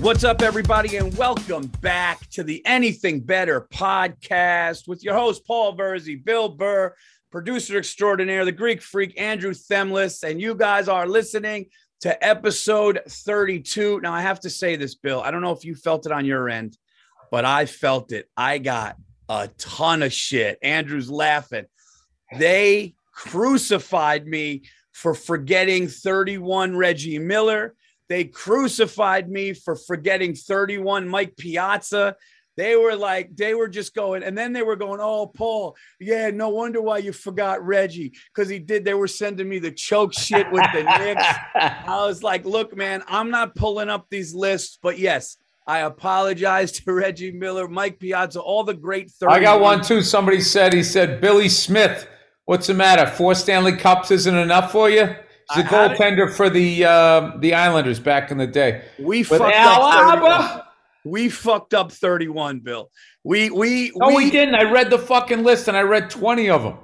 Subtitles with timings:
[0.00, 5.76] What's up, everybody, and welcome back to the Anything Better podcast with your host, Paul
[5.76, 6.94] Verzi, Bill Burr,
[7.30, 11.66] producer extraordinaire, the Greek freak, Andrew Themlis, and you guys are listening
[12.00, 14.00] to episode 32.
[14.00, 15.20] Now, I have to say this, Bill.
[15.20, 16.78] I don't know if you felt it on your end,
[17.30, 18.26] but I felt it.
[18.38, 18.96] I got
[19.28, 20.58] a ton of shit.
[20.62, 21.66] Andrew's laughing.
[22.38, 27.74] They crucified me for forgetting 31 Reggie Miller.
[28.10, 32.16] They crucified me for forgetting 31 Mike Piazza.
[32.56, 36.28] They were like, they were just going, and then they were going, Oh, Paul, yeah,
[36.30, 38.84] no wonder why you forgot Reggie because he did.
[38.84, 41.24] They were sending me the choke shit with the Knicks.
[41.54, 46.72] I was like, Look, man, I'm not pulling up these lists, but yes, I apologize
[46.80, 49.32] to Reggie Miller, Mike Piazza, all the great 30.
[49.32, 50.02] I got one too.
[50.02, 52.08] Somebody said, he said, Billy Smith,
[52.44, 53.06] what's the matter?
[53.06, 55.14] Four Stanley Cups isn't enough for you?
[55.54, 58.82] He's a goaltender for the uh, the Islanders back in the day.
[58.98, 60.66] We fucked up.
[61.04, 62.90] We fucked up 31, Bill.
[63.24, 64.54] We we no, we, we didn't.
[64.54, 66.78] I read the fucking list and I read 20 of them.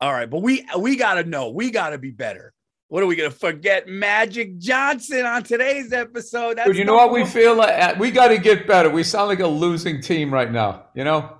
[0.00, 1.50] All right, but we we got to know.
[1.50, 2.52] We got to be better.
[2.88, 3.88] What are we going to forget?
[3.88, 6.58] Magic Johnson on today's episode.
[6.58, 7.98] That's Dude, you know what we feel like?
[7.98, 8.90] We got to get better.
[8.90, 10.84] We sound like a losing team right now.
[10.94, 11.38] You know.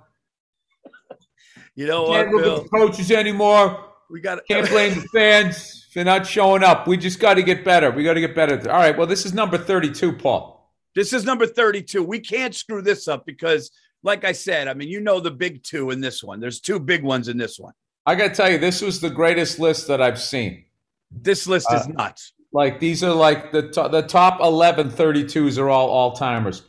[1.75, 2.25] you know what?
[2.25, 3.85] Can't look at the coaches anymore.
[4.09, 6.85] We got can't blame the fans they're not showing up.
[6.85, 7.89] We just got to get better.
[7.89, 8.69] We got to get better.
[8.69, 8.95] All right.
[8.95, 10.71] Well, this is number 32, Paul.
[10.93, 12.03] This is number 32.
[12.03, 13.71] We can't screw this up because,
[14.03, 16.39] like I said, I mean, you know the big two in this one.
[16.39, 17.73] There's two big ones in this one.
[18.05, 20.65] I got to tell you, this was the greatest list that I've seen.
[21.09, 22.33] This list is uh, nuts.
[22.53, 26.61] Like these are like the to- the top 11 32s are all all timers.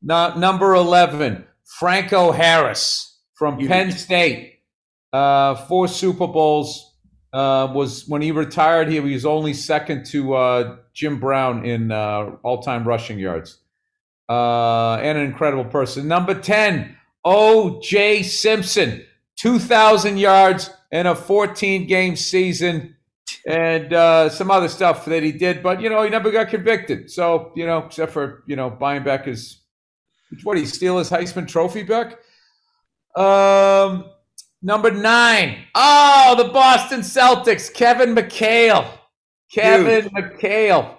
[0.00, 4.60] Now, number 11, Franco Harris from you Penn State.
[5.12, 6.95] Uh, four Super Bowls,
[7.36, 12.30] uh, was when he retired, he was only second to uh, Jim Brown in uh,
[12.42, 13.58] all time rushing yards.
[14.26, 16.08] Uh, and an incredible person.
[16.08, 18.22] Number 10, O.J.
[18.22, 19.04] Simpson,
[19.36, 22.96] 2,000 yards in a 14 game season
[23.46, 25.62] and uh, some other stuff that he did.
[25.62, 27.10] But, you know, he never got convicted.
[27.10, 29.60] So, you know, except for, you know, buying back his,
[30.42, 32.18] what, he steal his Heisman trophy back?
[33.14, 34.06] Um,
[34.62, 35.64] Number nine.
[35.74, 37.72] Oh, the Boston Celtics.
[37.72, 38.88] Kevin McHale.
[39.52, 40.12] Kevin Dude.
[40.12, 40.96] McHale.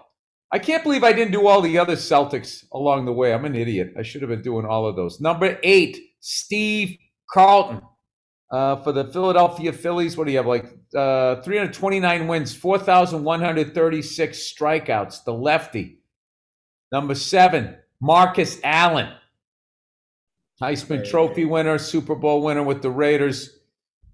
[0.51, 3.33] I can't believe I didn't do all the other Celtics along the way.
[3.33, 3.93] I'm an idiot.
[3.99, 5.19] I should have been doing all of those.
[5.19, 6.97] Number eight, Steve
[7.31, 7.81] Carlton.
[8.49, 10.47] Uh, for the Philadelphia Phillies, what do you have?
[10.47, 15.25] Like uh, 329 wins, 4,136 strikeouts.
[15.25, 15.99] The lefty.
[16.93, 19.11] Number seven, Marcus Allen.
[20.61, 23.59] Heisman Trophy winner, Super Bowl winner with the Raiders.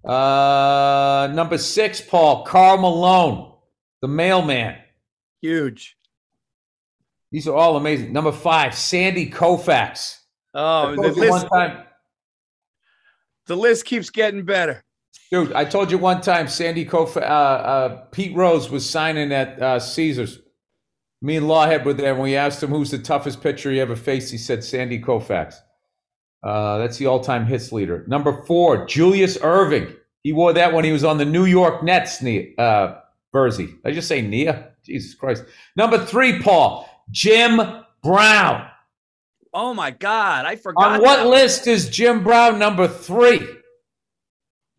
[0.04, 3.54] Uh, number six, Paul Karl Malone,
[4.02, 4.76] the mailman.
[5.40, 5.96] Huge.
[7.30, 8.12] These are all amazing.
[8.12, 10.18] Number five, Sandy Koufax.
[10.52, 11.84] Oh, the list, time,
[13.46, 14.84] the list keeps getting better.
[15.30, 19.60] Dude, I told you one time, Sandy Koufax, uh, uh, Pete Rose was signing at
[19.60, 20.40] uh, Caesars.
[21.22, 23.96] Me and Lawhead were there, and we asked him who's the toughest pitcher he ever
[23.96, 24.30] faced.
[24.30, 25.56] He said Sandy Koufax.
[26.44, 28.04] Uh, that's the all-time hits leader.
[28.06, 29.96] Number four, Julius Erving.
[30.22, 32.22] He wore that when he was on the New York Nets.
[32.22, 33.00] Uh,
[33.34, 33.78] Verzi.
[33.84, 34.72] I just say Nia.
[34.84, 35.44] Jesus Christ.
[35.76, 37.60] Number three, Paul Jim
[38.02, 38.68] Brown.
[39.52, 40.94] Oh my God, I forgot.
[40.96, 41.26] On what that.
[41.26, 43.46] list is Jim Brown number three?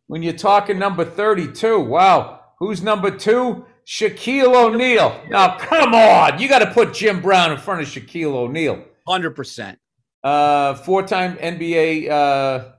[0.07, 2.41] When you're talking number 32, wow.
[2.59, 3.65] Who's number two?
[3.87, 5.19] Shaquille O'Neal.
[5.29, 6.39] Now, come on.
[6.39, 8.83] You got to put Jim Brown in front of Shaquille O'Neal.
[9.07, 9.77] 100%.
[10.25, 12.09] Uh, four-time NBA.
[12.09, 12.72] Uh,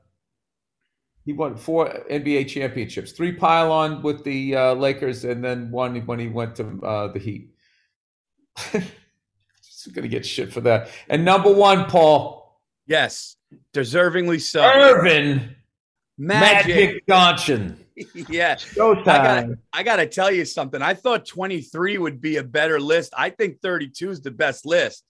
[1.24, 3.12] he won four NBA championships.
[3.12, 7.20] Three pylon with the uh, Lakers, and then one when he went to uh, the
[7.20, 7.50] Heat.
[8.72, 10.88] He's gonna get shit for that.
[11.08, 12.60] And number one, Paul.
[12.88, 13.36] Yes,
[13.72, 14.62] deservingly so.
[14.62, 15.54] Earvin
[16.18, 17.86] Magic, Magic Johnson.
[18.28, 18.56] yeah.
[18.56, 19.06] Showtime.
[19.06, 20.82] I gotta, I gotta tell you something.
[20.82, 23.14] I thought 23 would be a better list.
[23.16, 25.04] I think 32 is the best list.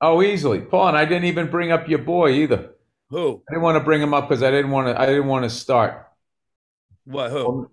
[0.00, 0.88] Oh, easily, Paul.
[0.88, 2.70] And I didn't even bring up your boy either.
[3.10, 3.42] Who?
[3.48, 5.00] I didn't want to bring him up because I didn't want to.
[5.00, 6.06] I didn't want to start.
[7.04, 7.30] What?
[7.30, 7.44] Who?
[7.44, 7.70] Well,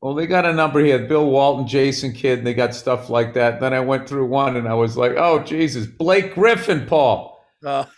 [0.00, 2.38] well, they got a number here: Bill Walton, Jason Kidd.
[2.38, 3.60] And they got stuff like that.
[3.60, 7.88] Then I went through one, and I was like, "Oh Jesus, Blake Griffin, Paul." Oh.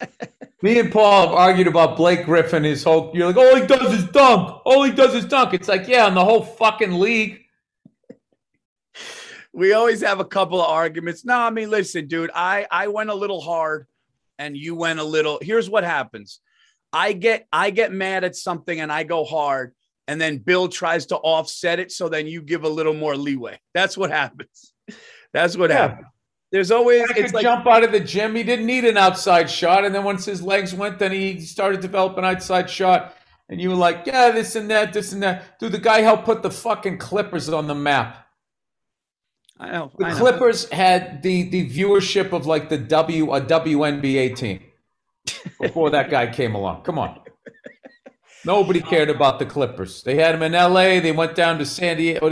[0.62, 2.62] Me and Paul have argued about Blake Griffin.
[2.62, 4.60] His whole you're like, all he does is dunk.
[4.64, 5.54] All he does is dunk.
[5.54, 7.42] It's like, yeah, in the whole fucking league
[9.52, 11.24] we always have a couple of arguments.
[11.24, 13.86] No, I mean, listen, dude, I I went a little hard
[14.38, 15.38] and you went a little.
[15.42, 16.40] Here's what happens.
[16.92, 19.74] I get I get mad at something and I go hard
[20.08, 23.58] and then Bill tries to offset it so then you give a little more leeway.
[23.74, 24.72] That's what happens.
[25.32, 25.88] That's what yeah.
[25.88, 26.06] happens.
[26.50, 28.34] There's always He could like jump out of the gym.
[28.34, 31.80] He didn't need an outside shot, and then once his legs went, then he started
[31.80, 33.16] developing an outside shot.
[33.48, 35.58] And you were like, yeah, this and that, this and that.
[35.58, 38.21] Dude, the guy helped put the fucking Clippers on the map.
[39.60, 40.16] I know The I know.
[40.18, 44.60] Clippers had the the viewership of like the W a WNBA team
[45.60, 46.82] before that guy came along.
[46.82, 47.20] Come on.
[48.44, 50.02] Nobody cared about the Clippers.
[50.02, 51.00] They had them in LA.
[51.00, 52.26] They went down to San Diego.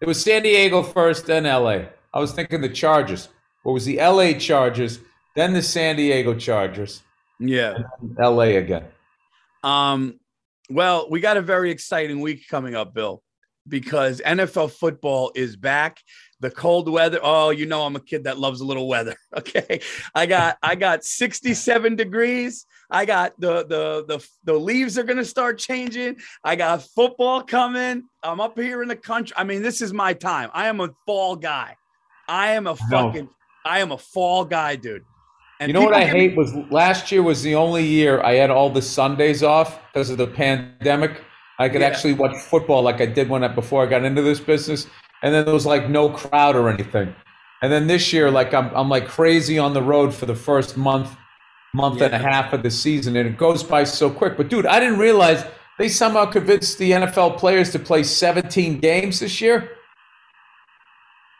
[0.00, 1.82] It was San Diego first, then LA.
[2.14, 3.28] I was thinking the Chargers.
[3.62, 5.00] What was the LA Chargers,
[5.36, 7.02] then the San Diego Chargers,
[7.38, 7.76] Yeah.
[8.18, 8.86] LA again.
[9.62, 10.18] Um,
[10.70, 13.22] well, we got a very exciting week coming up, Bill,
[13.68, 15.98] because NFL football is back.
[16.40, 17.20] The cold weather.
[17.22, 19.16] Oh, you know I'm a kid that loves a little weather.
[19.36, 19.80] Okay.
[20.14, 22.66] I got I got 67 degrees.
[22.90, 26.16] I got the the the, the leaves are gonna start changing.
[26.42, 28.04] I got football coming.
[28.22, 29.34] I'm up here in the country.
[29.36, 30.50] I mean, this is my time.
[30.52, 31.76] I am a fall guy.
[32.28, 33.28] I am a fucking
[33.64, 35.04] I am a fall guy, dude.
[35.60, 38.22] And You know what I give me- hate was last year was the only year
[38.22, 41.22] I had all the Sundays off because of the pandemic.
[41.58, 41.88] I could Yeah.
[41.88, 44.86] actually watch football like I did when I before I got into this business,
[45.22, 47.14] and then there was like no crowd or anything.
[47.62, 50.76] And then this year, like I'm I'm like crazy on the road for the first
[50.76, 51.14] month,
[51.74, 54.36] month and a half of the season, and it goes by so quick.
[54.36, 55.44] But dude, I didn't realize
[55.78, 59.76] they somehow convinced the NFL players to play 17 games this year.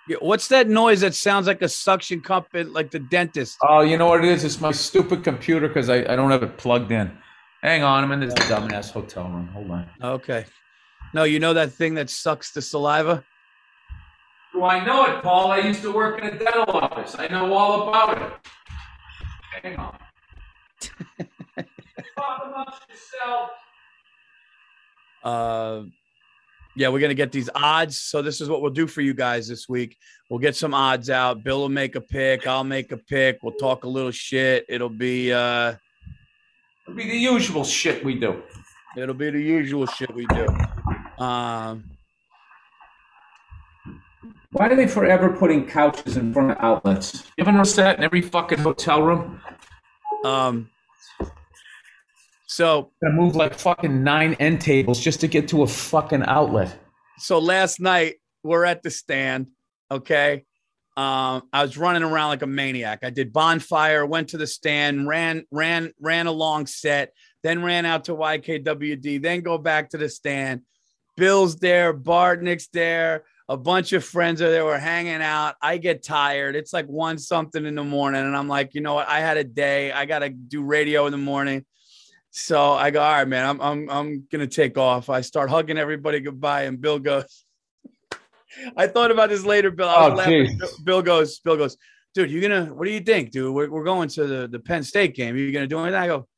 [0.08, 3.58] Yeah, What's that noise that sounds like a suction cup at like the dentist?
[3.62, 4.44] Oh, you know what it is?
[4.44, 7.10] It's my stupid computer because I, I don't have it plugged in.
[7.62, 9.48] Hang on, I'm in this dumbass hotel room.
[9.48, 9.90] Hold on.
[10.02, 10.46] Okay.
[11.12, 13.24] No, you know that thing that sucks the saliva?
[14.52, 15.52] Do I know it, Paul?
[15.52, 17.14] I used to work in a dental office.
[17.18, 18.32] I know all about it.
[19.62, 19.96] Hang on.
[22.16, 23.50] Talk amongst yourself.
[25.22, 25.82] Uh
[26.76, 28.00] yeah, we're gonna get these odds.
[28.00, 29.96] So this is what we'll do for you guys this week.
[30.30, 31.42] We'll get some odds out.
[31.44, 32.46] Bill will make a pick.
[32.46, 33.40] I'll make a pick.
[33.42, 34.64] We'll talk a little shit.
[34.68, 35.74] It'll be uh
[36.86, 38.42] It'll be the usual shit we do.
[38.96, 40.46] it'll be the usual shit we do.
[41.22, 41.84] Um
[44.60, 47.24] Why are they forever putting couches in front of outlets?
[47.38, 49.40] You ever notice that in every fucking hotel room?
[50.22, 50.68] um
[52.46, 56.78] so Gotta move like fucking nine end tables just to get to a fucking outlet.
[57.16, 59.46] so last night we're at the stand
[59.90, 60.44] okay
[60.98, 65.08] um i was running around like a maniac i did bonfire went to the stand
[65.08, 69.96] ran ran ran a long set then ran out to ykwd then go back to
[69.96, 70.60] the stand
[71.16, 76.04] bill's there bartnick's there a bunch of friends are there we're hanging out i get
[76.04, 79.18] tired it's like one something in the morning and i'm like you know what i
[79.18, 81.64] had a day i gotta do radio in the morning
[82.32, 85.10] so I go, all right, man, I'm I'm I'm gonna take off.
[85.10, 87.44] I start hugging everybody goodbye, and Bill goes.
[88.76, 89.88] I thought about this later, Bill.
[89.88, 90.46] I was Oh, laughing.
[90.46, 90.78] geez.
[90.84, 91.76] Bill, goes, Bill goes,
[92.14, 93.52] dude, you gonna what do you think, dude?
[93.52, 95.34] We're, we're going to the, the Penn State game.
[95.34, 95.96] Are you gonna do anything?
[96.00, 96.28] I go,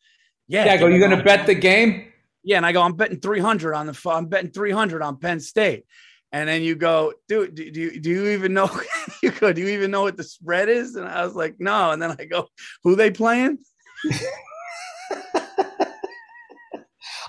[0.49, 0.65] yeah.
[0.65, 2.11] Yeah, I go, you I gonna bet the game?
[2.43, 5.85] Yeah, and I go, I'm betting 300 on the I'm betting 300 on Penn State.
[6.33, 8.71] And then you go, dude, do, do, you, do you even know?
[9.23, 10.97] you go, do you even know what the spread is?
[10.97, 11.91] And I was like, no.
[11.91, 12.49] And then I go,
[12.83, 13.59] who they playing?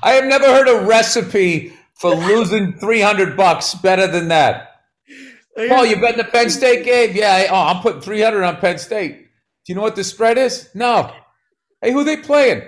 [0.02, 4.70] I have never heard a recipe for losing 300 bucks better than that.
[5.70, 7.12] Paul, you betting the Penn State game?
[7.16, 7.34] Yeah.
[7.34, 9.18] I- Oh, I'm putting 300 on Penn State.
[9.18, 10.70] Do you know what the spread is?
[10.74, 11.14] No.
[11.82, 12.64] Hey, who they playing?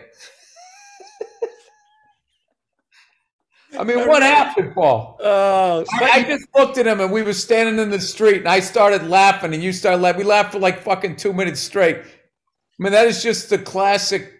[3.77, 5.17] I mean, what happened, Paul?
[5.19, 8.47] Oh, I, I just looked at him and we were standing in the street and
[8.47, 10.19] I started laughing and you started laughing.
[10.19, 11.97] We laughed for like fucking two minutes straight.
[11.97, 14.31] I mean, that is just the classic.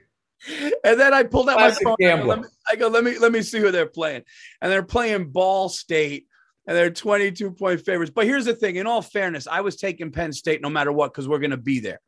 [0.83, 1.95] And then I pulled out my phone.
[1.99, 2.37] I gambler.
[2.37, 4.23] me, I go, let me let me see who they're playing.
[4.61, 6.27] And they're playing Ball State,
[6.67, 8.11] and they're 22 point favorites.
[8.13, 11.13] But here's the thing: in all fairness, I was taking Penn State no matter what
[11.13, 11.99] because we're going to be there.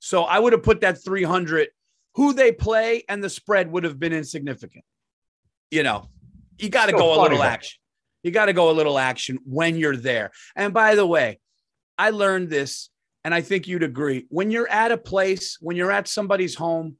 [0.00, 1.68] So I would have put that 300.
[2.16, 4.84] Who they play and the spread would have been insignificant.
[5.70, 6.08] You know,
[6.58, 7.78] you got to go a little action.
[8.22, 10.32] You got to go a little action when you're there.
[10.56, 11.38] And by the way,
[11.96, 12.90] I learned this,
[13.24, 14.26] and I think you'd agree.
[14.28, 16.96] When you're at a place, when you're at somebody's home,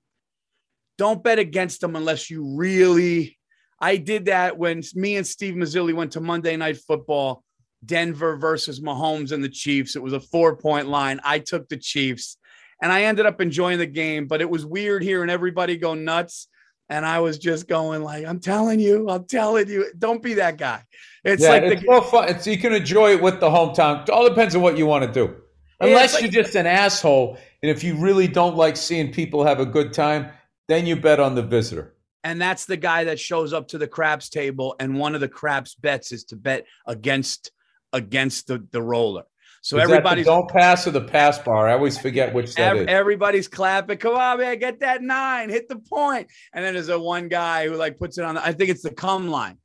[0.99, 3.39] don't bet against them unless you really.
[3.79, 7.43] I did that when me and Steve Mazzilli went to Monday Night Football,
[7.85, 9.97] Denver versus Mahomes and the Chiefs.
[9.97, 11.21] It was a four point line.
[11.25, 12.39] I took the Chiefs
[12.83, 16.49] and I ended up enjoying the game, but it was weird hearing everybody go nuts.
[16.89, 20.57] And I was just going like, I'm telling you, I'm telling you, don't be that
[20.57, 20.85] guy.
[21.25, 22.29] It's yeah, like it's the, more fun.
[22.29, 24.03] It's, you can enjoy it with the hometown.
[24.05, 25.35] It all depends on what you want to do.
[25.81, 29.59] Unless like- you're just an asshole, and if you really don't like seeing people have
[29.61, 30.31] a good time,
[30.69, 31.95] then you bet on the visitor.
[32.25, 35.29] and that's the guy that shows up to the craps table and one of the
[35.29, 37.53] craps bets is to bet against
[37.93, 39.23] against the, the roller
[39.67, 41.69] So Is that the everybody's don't pass or the pass bar.
[41.69, 43.99] I always forget which that ev- everybody's clapping.
[43.99, 46.29] Come on, man, get that nine, hit the point.
[46.53, 48.37] And then there's a one guy who like puts it on.
[48.37, 49.59] The, I think it's the come line.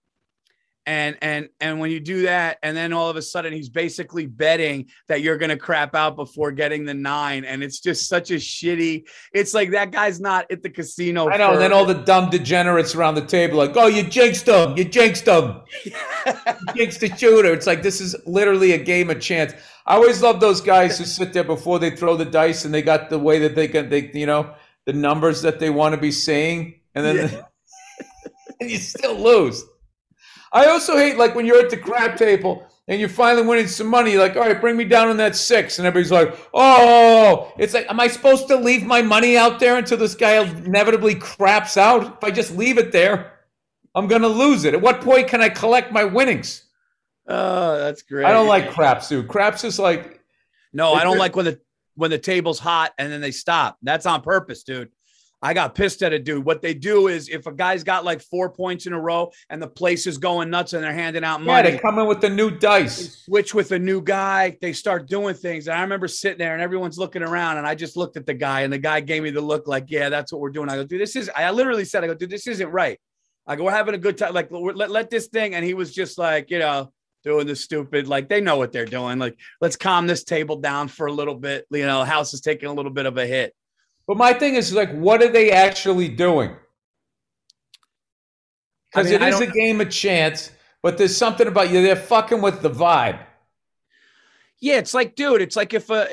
[0.88, 4.26] And and and when you do that, and then all of a sudden he's basically
[4.26, 8.38] betting that you're gonna crap out before getting the nine, and it's just such a
[8.38, 9.04] shitty.
[9.32, 11.30] It's like that guy's not at the casino.
[11.30, 11.50] I know.
[11.50, 14.76] for- And then all the dumb degenerates around the table, like, oh, you jinxed him.
[14.76, 15.62] You jinxed him.
[16.26, 17.54] You jinxed the shooter.
[17.54, 19.54] It's like, this is literally a game of chance.
[19.86, 22.82] I always love those guys who sit there before they throw the dice and they
[22.82, 24.54] got the way that they can, they, you know,
[24.86, 26.80] the numbers that they want to be saying.
[26.94, 27.46] And then
[28.60, 29.64] and you still lose.
[30.54, 33.88] I also hate like when you're at the crap table and you're finally winning some
[33.88, 35.80] money, you're like, all right, bring me down on that six.
[35.80, 39.78] And everybody's like, oh, it's like, am I supposed to leave my money out there
[39.78, 42.18] until this guy inevitably craps out?
[42.18, 43.40] If I just leave it there,
[43.96, 44.74] I'm going to lose it.
[44.74, 46.64] At what point can I collect my winnings?
[47.28, 48.26] Oh, that's great.
[48.26, 49.28] I don't like craps, dude.
[49.28, 50.22] Craps is like,
[50.74, 51.60] No, I don't like when the
[51.96, 53.78] when the table's hot and then they stop.
[53.82, 54.90] That's on purpose, dude.
[55.44, 56.46] I got pissed at a dude.
[56.46, 59.60] What they do is if a guy's got like four points in a row and
[59.60, 62.22] the place is going nuts and they're handing out yeah, money, they come in with
[62.22, 63.24] the new dice.
[63.26, 64.56] switch with a new guy.
[64.62, 65.68] They start doing things.
[65.68, 68.36] And I remember sitting there and everyone's looking around and I just looked at the
[68.36, 70.70] guy and the guy gave me the look like, yeah, that's what we're doing.
[70.70, 73.00] I go, dude, this is, I literally said, I go, dude, this isn't right.
[73.48, 74.36] I go, we're having a good time.
[74.36, 75.56] Like, let, let this thing.
[75.56, 78.86] And he was just like, you know, doing the stupid, like they know what they're
[78.86, 79.20] doing.
[79.20, 81.66] Like, let's calm this table down for a little bit.
[81.72, 83.54] You know, house is taking a little bit of a hit.
[84.08, 86.56] But my thing is like, what are they actually doing?
[88.92, 90.52] Because I mean, it is a game of chance,
[90.82, 91.82] but there's something about you.
[91.82, 93.20] They're fucking with the vibe.
[94.60, 96.08] Yeah, it's like, dude, it's like if a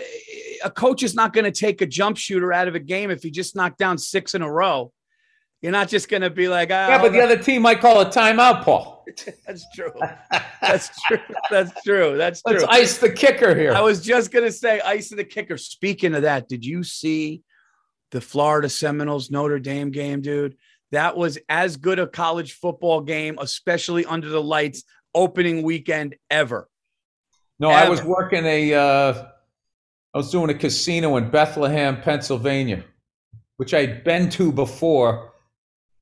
[0.64, 3.22] a coach is not going to take a jump shooter out of a game if
[3.22, 4.92] he just knocked down six in a row.
[5.62, 8.00] You're not just going to be like, ah, Yeah, but the other team might call
[8.00, 9.04] a timeout, Paul.
[9.46, 9.90] that's true.
[10.60, 11.18] That's true.
[11.50, 12.16] That's true.
[12.16, 12.60] That's true.
[12.60, 13.72] Let's ice the kicker here.
[13.72, 15.56] I was just gonna say ice the kicker.
[15.56, 17.42] Speaking of that, did you see
[18.10, 20.56] the Florida Seminoles Notre Dame game, dude?
[20.92, 24.84] That was as good a college football game, especially under the lights,
[25.14, 26.68] opening weekend ever.
[27.58, 28.74] no, I was working a.
[28.74, 29.26] Uh,
[30.14, 32.84] I was doing a casino in Bethlehem, Pennsylvania,
[33.56, 35.32] which I'd been to before.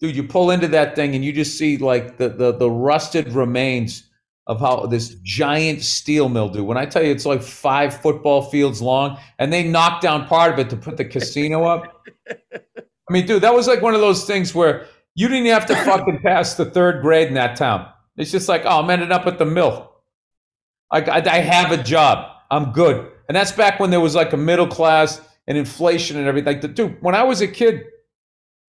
[0.01, 3.33] Dude, you pull into that thing and you just see like the the, the rusted
[3.33, 4.09] remains
[4.47, 6.67] of how this giant steel mill, dude.
[6.67, 10.53] When I tell you it's like five football fields long, and they knocked down part
[10.53, 12.07] of it to put the casino up.
[12.29, 15.77] I mean, dude, that was like one of those things where you didn't have to
[15.85, 17.89] fucking pass the third grade in that town.
[18.17, 19.93] It's just like, oh, I'm ending up at the mill.
[20.91, 22.31] I, I, I have a job.
[22.51, 23.11] I'm good.
[23.29, 26.55] And that's back when there was like a middle class and inflation and everything.
[26.55, 27.85] Like, the, dude, when I was a kid,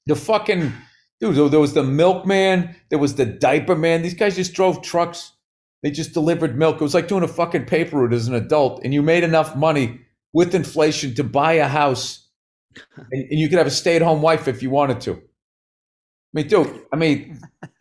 [0.07, 0.73] the fucking
[1.21, 4.03] dude, there was the milkman, there was the diaper man.
[4.03, 5.33] These guys just drove trucks.
[5.83, 6.77] They just delivered milk.
[6.77, 9.57] It was like doing a fucking paper route as an adult, and you made enough
[9.57, 10.01] money
[10.33, 12.29] with inflation to buy a house,
[12.97, 15.13] and, and you could have a stay-at-home wife if you wanted to.
[15.13, 17.41] I mean, dude, I mean,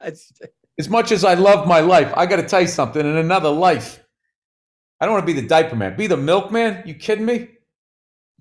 [0.00, 3.00] as much as I love my life, I got to tell you something.
[3.00, 4.02] In another life,
[5.00, 5.96] I don't want to be the diaper man.
[5.96, 6.82] Be the milkman?
[6.86, 7.48] You kidding me?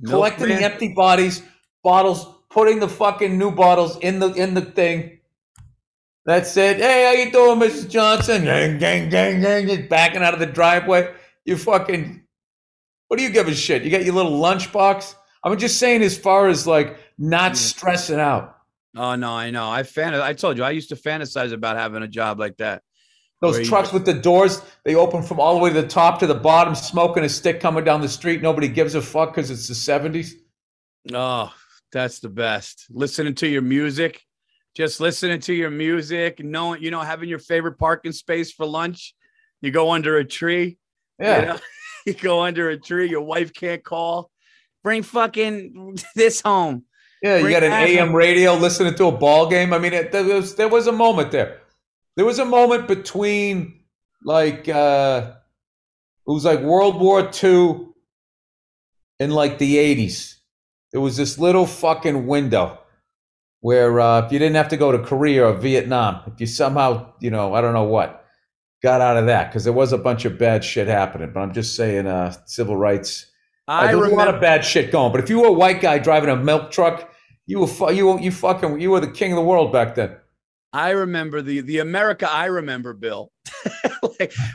[0.06, 0.62] Collecting Milkman.
[0.62, 1.44] the empty bodies,
[1.84, 5.20] bottles, putting the fucking new bottles in the in the thing.
[6.26, 6.78] That's it.
[6.78, 7.88] Hey, how you doing, Mrs.
[7.88, 8.44] Johnson?
[8.44, 9.68] Gang, gang, gang, gang.
[9.68, 11.14] Just backing out of the driveway.
[11.46, 12.24] You fucking.
[13.08, 13.84] What do you give a shit?
[13.84, 15.16] You got your little lunchbox.
[15.44, 17.56] I'm just saying, as far as like not Yeah.
[17.58, 18.56] stressing out.
[18.96, 19.70] Oh no, I know.
[19.70, 20.16] I fan.
[20.16, 22.82] I told you I used to fantasize about having a job like that.
[23.40, 25.88] Those Where you- trucks with the doors, they open from all the way to the
[25.88, 28.42] top to the bottom, smoking a stick coming down the street.
[28.42, 30.34] Nobody gives a fuck because it's the 70s.
[31.14, 31.54] Oh,
[31.92, 32.86] that's the best.
[32.90, 34.24] Listening to your music,
[34.76, 39.16] just listening to your music, knowing you know having your favorite parking space for lunch.
[39.62, 40.78] You go under a tree.
[41.20, 41.40] Yeah.
[41.40, 41.60] You, know?
[42.06, 43.10] you go under a tree.
[43.10, 44.30] Your wife can't call.
[44.84, 46.84] Bring fucking this home.
[47.22, 48.16] Yeah, you got an AM up.
[48.16, 49.74] radio listening to a ball game.
[49.74, 51.62] I mean, it, there, was, there was a moment there.
[52.16, 53.82] There was a moment between
[54.24, 55.34] like uh
[56.28, 57.88] it was like World War II
[59.20, 60.37] in like the 80s.
[60.98, 62.80] There was this little fucking window
[63.60, 67.14] where uh, if you didn't have to go to Korea or Vietnam, if you somehow,
[67.20, 68.26] you know, I don't know what,
[68.82, 71.30] got out of that because there was a bunch of bad shit happening.
[71.32, 73.28] But I'm just saying, uh, civil rights.
[73.68, 75.12] I there was a lot of bad shit going.
[75.12, 77.14] But if you were a white guy driving a milk truck,
[77.46, 79.94] you were fu- you were, you fucking you were the king of the world back
[79.94, 80.18] then.
[80.74, 83.32] I remember the the America I remember, Bill.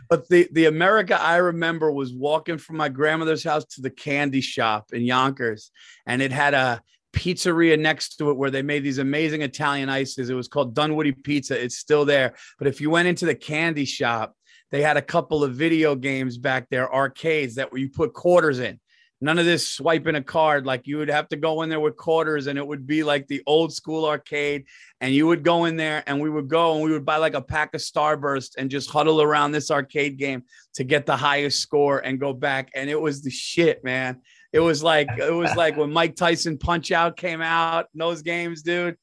[0.08, 4.40] But the the America I remember was walking from my grandmother's house to the candy
[4.40, 5.70] shop in Yonkers,
[6.06, 10.30] and it had a pizzeria next to it where they made these amazing Italian ices.
[10.30, 11.62] It was called Dunwoody Pizza.
[11.62, 12.34] It's still there.
[12.58, 14.34] But if you went into the candy shop,
[14.70, 18.58] they had a couple of video games back there, arcades that where you put quarters
[18.58, 18.80] in.
[19.22, 20.66] None of this swiping a card.
[20.66, 23.28] Like you would have to go in there with quarters, and it would be like
[23.28, 24.64] the old school arcade.
[25.00, 27.34] And you would go in there, and we would go and we would buy like
[27.34, 30.42] a pack of Starburst and just huddle around this arcade game
[30.74, 32.72] to get the highest score and go back.
[32.74, 34.20] And it was the shit, man.
[34.52, 37.86] It was like it was like when Mike Tyson Punch Out came out.
[37.94, 38.96] Those games, dude.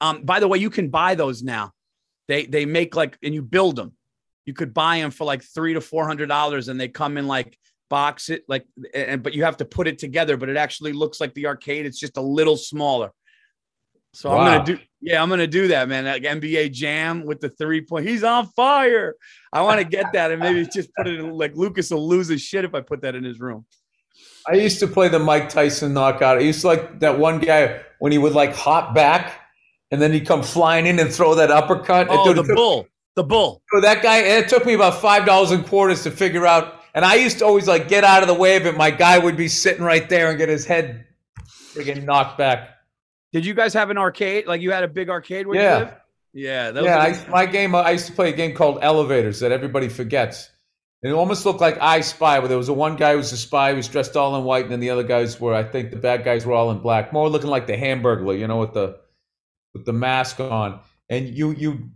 [0.00, 1.72] Um, by the way, you can buy those now.
[2.28, 3.92] They they make like and you build them.
[4.46, 7.26] You could buy them for like three to four hundred dollars, and they come in
[7.26, 7.58] like
[7.90, 11.20] box it like and but you have to put it together but it actually looks
[11.20, 11.86] like the arcade.
[11.86, 13.10] It's just a little smaller.
[14.12, 14.38] So wow.
[14.38, 16.04] i'm gonna do yeah i'm gonna do that man.
[16.04, 19.14] Like nba jam with the three point he's on fire.
[19.52, 22.28] I want to get that and maybe just put it in like lucas will lose
[22.28, 23.64] his shit if i put that in his room.
[24.48, 26.38] I used to play the mike tyson knockout.
[26.38, 29.40] I used to like that one guy when he would like hop back
[29.90, 32.06] and then he'd come flying in and throw that uppercut.
[32.10, 32.86] Oh, the bull
[33.16, 33.62] the bull.
[33.72, 37.04] So that guy it took me about five dollars and quarters to figure out and
[37.04, 38.76] I used to always like get out of the way of it.
[38.76, 41.06] My guy would be sitting right there and get his head
[41.48, 42.70] freaking knocked back.
[43.32, 44.46] Did you guys have an arcade?
[44.46, 45.78] Like you had a big arcade where yeah.
[45.78, 45.94] you live?
[46.34, 46.80] Yeah.
[46.80, 46.98] yeah.
[46.98, 50.50] I, my game, I used to play a game called Elevators that everybody forgets.
[51.02, 53.30] And it almost looked like I Spy, where there was a one guy who was
[53.30, 55.62] a spy who was dressed all in white, and then the other guys were, I
[55.62, 58.60] think, the bad guys were all in black, more looking like the Hamburglar, you know,
[58.60, 58.98] with the
[59.74, 60.80] with the mask on.
[61.10, 61.90] And you you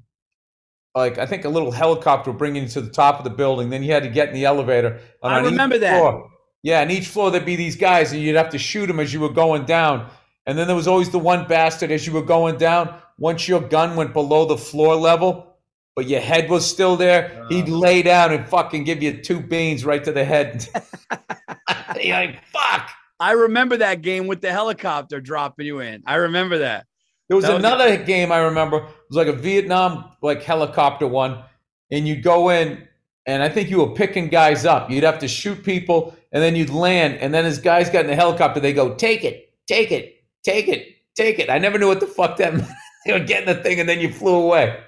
[0.95, 3.71] like I think a little helicopter bringing you to the top of the building.
[3.71, 5.00] Then you had to get in the elevator.
[5.23, 5.99] I remember that.
[5.99, 6.30] Floor,
[6.62, 9.12] yeah, and each floor there'd be these guys, and you'd have to shoot them as
[9.12, 10.11] you were going down.
[10.47, 12.95] And then there was always the one bastard as you were going down.
[13.18, 15.57] Once your gun went below the floor level,
[15.95, 19.85] but your head was still there, he'd lay down and fucking give you two beans
[19.85, 20.66] right to the head.
[21.99, 22.90] Like, fuck.
[23.21, 26.02] I remember that game with the helicopter dropping you in.
[26.07, 26.87] I remember that.
[27.28, 28.78] There was, was another game I remember.
[28.78, 31.42] It was like a Vietnam like helicopter one,
[31.91, 32.88] and you'd go in,
[33.26, 34.91] and I think you were picking guys up.
[34.91, 38.06] You'd have to shoot people, and then you'd land, and then as guys got in
[38.06, 41.88] the helicopter, they go, "Take it, take it, take it, take it." I never knew
[41.88, 42.69] what the fuck that meant.
[43.04, 44.80] they were getting the thing, and then you flew away.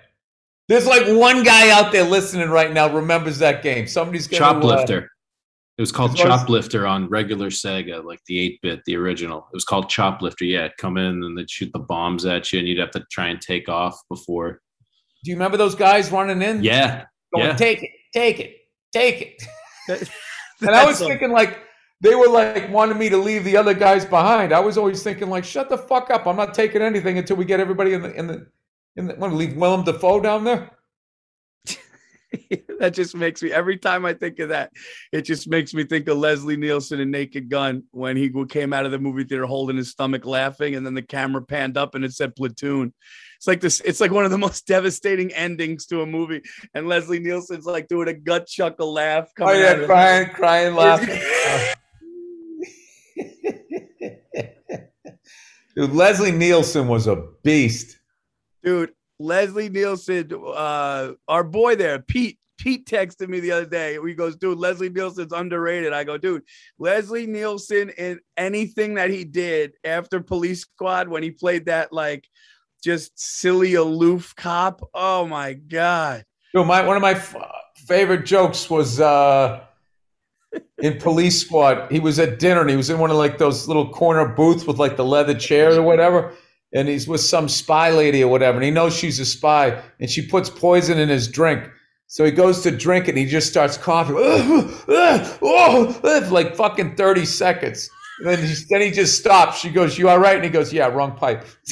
[0.68, 3.86] There's like one guy out there listening right now remembers that game.
[3.86, 5.04] Somebody's gonna Choplifter.
[5.04, 5.06] Uh,
[5.80, 9.38] it was called Choplifter on regular Sega, like the 8 bit, the original.
[9.50, 10.46] It was called Choplifter.
[10.46, 13.28] Yeah, come in and they'd shoot the bombs at you and you'd have to try
[13.28, 14.60] and take off before.
[15.24, 16.62] Do you remember those guys running in?
[16.62, 17.06] Yeah.
[17.34, 17.56] Going, yeah.
[17.56, 18.56] take it, take it,
[18.92, 19.22] take
[19.88, 20.10] it.
[20.60, 21.60] and I was thinking, like,
[22.02, 24.52] they were like wanting me to leave the other guys behind.
[24.52, 26.26] I was always thinking, like, shut the fuck up.
[26.26, 28.46] I'm not taking anything until we get everybody in the, in the,
[28.96, 30.72] in the, want to leave Willem Dafoe down there?
[32.78, 34.72] that just makes me every time I think of that,
[35.12, 38.86] it just makes me think of Leslie Nielsen in Naked Gun when he came out
[38.86, 42.04] of the movie theater holding his stomach laughing, and then the camera panned up and
[42.04, 42.92] it said platoon.
[43.36, 46.42] It's like this, it's like one of the most devastating endings to a movie.
[46.74, 49.30] And Leslie Nielsen's like doing a gut chuckle laugh.
[49.40, 51.20] Oh, yeah, crying, crying, laughing.
[55.76, 57.98] Dude, Leslie Nielsen was a beast.
[58.62, 62.38] Dude, Leslie Nielsen, uh, our boy there, Pete.
[62.56, 63.98] Pete texted me the other day.
[64.04, 65.94] He goes, dude, Leslie Nielsen's underrated.
[65.94, 66.42] I go, dude,
[66.78, 72.26] Leslie Nielsen in anything that he did after Police Squad when he played that like
[72.82, 74.82] just silly aloof cop.
[74.92, 76.24] Oh my god.
[76.52, 77.36] Dude, my one of my f-
[77.76, 79.60] favorite jokes was uh
[80.82, 81.90] in Police Squad.
[81.90, 84.66] He was at dinner and he was in one of like those little corner booths
[84.66, 86.34] with like the leather chairs or whatever
[86.72, 90.10] and he's with some spy lady or whatever, and he knows she's a spy, and
[90.10, 91.68] she puts poison in his drink.
[92.06, 94.16] So he goes to drink it, and he just starts coughing
[96.30, 97.88] like fucking 30 seconds.
[98.18, 99.60] And then he, then he just stops.
[99.60, 100.34] She goes, You all right?
[100.34, 101.44] And he goes, Yeah, wrong pipe.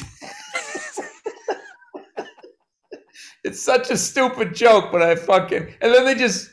[3.44, 5.74] it's such a stupid joke, but I fucking.
[5.80, 6.50] And then they just.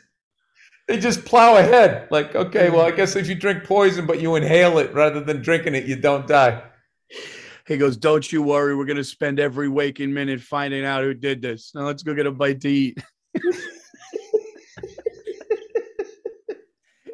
[0.87, 2.07] They just plow ahead.
[2.11, 5.41] Like, okay, well, I guess if you drink poison, but you inhale it rather than
[5.41, 6.61] drinking it, you don't die.
[7.67, 8.75] He goes, Don't you worry.
[8.75, 11.71] We're going to spend every waking minute finding out who did this.
[11.73, 12.97] Now let's go get a bite to eat.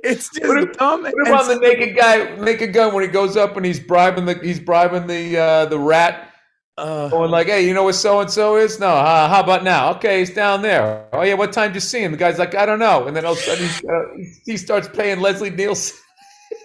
[0.03, 1.03] it's just what dumb.
[1.03, 4.35] What about the naked guy, naked gun, when he goes up and he's bribing the
[4.35, 6.33] he's bribing the uh, the rat,
[6.77, 8.79] uh, going like, "Hey, you know what so and so is?
[8.79, 9.91] No, uh, how about now?
[9.95, 11.07] Okay, he's down there.
[11.13, 12.11] Oh yeah, what time did you see him?
[12.11, 14.01] The guy's like, I don't know, and then all of a sudden uh,
[14.45, 15.97] he starts paying Leslie Nielsen.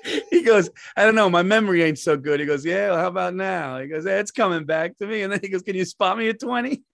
[0.30, 2.40] he goes, I don't know, my memory ain't so good.
[2.40, 3.78] He goes, Yeah, well, how about now?
[3.78, 5.22] He goes, yeah, it's coming back to me.
[5.22, 6.82] And then he goes, Can you spot me at 20?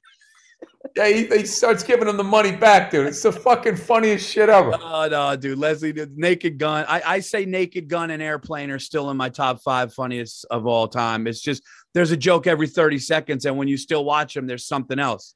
[0.96, 3.06] Yeah, he, he, starts giving him the money back, dude.
[3.06, 4.76] It's the fucking funniest shit ever.
[4.82, 5.58] Oh no, dude.
[5.58, 6.84] Leslie, Naked Gun.
[6.88, 10.66] I, I say Naked Gun and Airplane are still in my top five funniest of
[10.66, 11.26] all time.
[11.26, 11.62] It's just
[11.94, 15.34] there's a joke every 30 seconds, and when you still watch them, there's something else.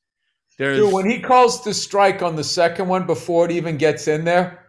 [0.58, 4.08] There's Dude, when he calls the strike on the second one before it even gets
[4.08, 4.66] in there,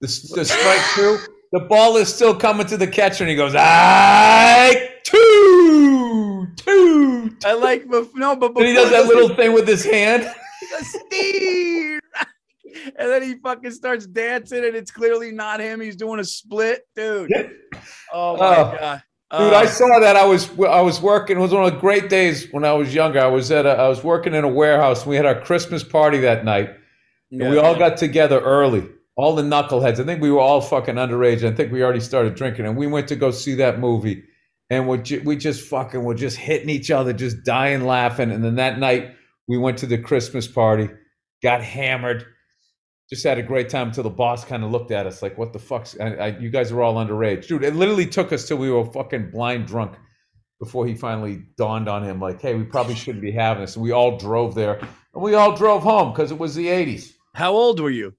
[0.00, 1.18] the, the strike two,
[1.58, 7.36] the ball is still coming to the catcher, and he goes, "I two, two." two."
[7.44, 10.28] I like bef- no, but he does that little thing with his hand.
[10.80, 12.00] Steve.
[12.98, 15.80] And then he fucking starts dancing, and it's clearly not him.
[15.80, 17.30] He's doing a split, dude.
[18.12, 18.76] Oh my Oh.
[18.78, 20.14] god, Dude, Uh, I saw that.
[20.16, 21.38] I was I was working.
[21.38, 23.20] It was one of the great days when I was younger.
[23.20, 25.04] I was at a, I was working in a warehouse.
[25.06, 26.70] We had our Christmas party that night,
[27.32, 27.62] and we yeah.
[27.62, 28.86] all got together early.
[29.16, 29.98] All the knuckleheads.
[29.98, 31.42] I think we were all fucking underage.
[31.42, 34.24] I think we already started drinking, and we went to go see that movie.
[34.68, 38.30] And we ju- we just fucking were just hitting each other, just dying laughing.
[38.30, 39.14] And then that night
[39.46, 40.90] we went to the Christmas party,
[41.42, 42.26] got hammered,
[43.08, 45.52] just had a great time until the boss kind of looked at us like, "What
[45.52, 45.98] the fuck's?
[46.00, 48.84] I, I, you guys are all underage, dude." It literally took us till we were
[48.84, 49.96] fucking blind drunk
[50.58, 53.82] before he finally dawned on him, like, "Hey, we probably shouldn't be having this." And
[53.84, 54.78] we all drove there,
[55.14, 57.12] and we all drove home because it was the '80s.
[57.34, 58.14] How old were you?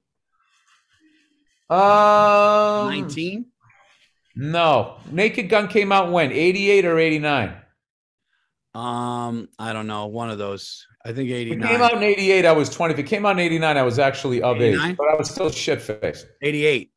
[1.69, 3.47] Um, Nineteen.
[4.35, 7.55] No, Naked Gun came out when '88 or '89.
[8.73, 10.05] Um, I don't know.
[10.05, 10.85] One of those.
[11.03, 12.93] I think If it came out in '88, I was 20.
[12.93, 14.91] If it came out in '89, I was actually of 89?
[14.91, 16.27] age, but I was still shit faced.
[16.41, 16.91] Eighty eight.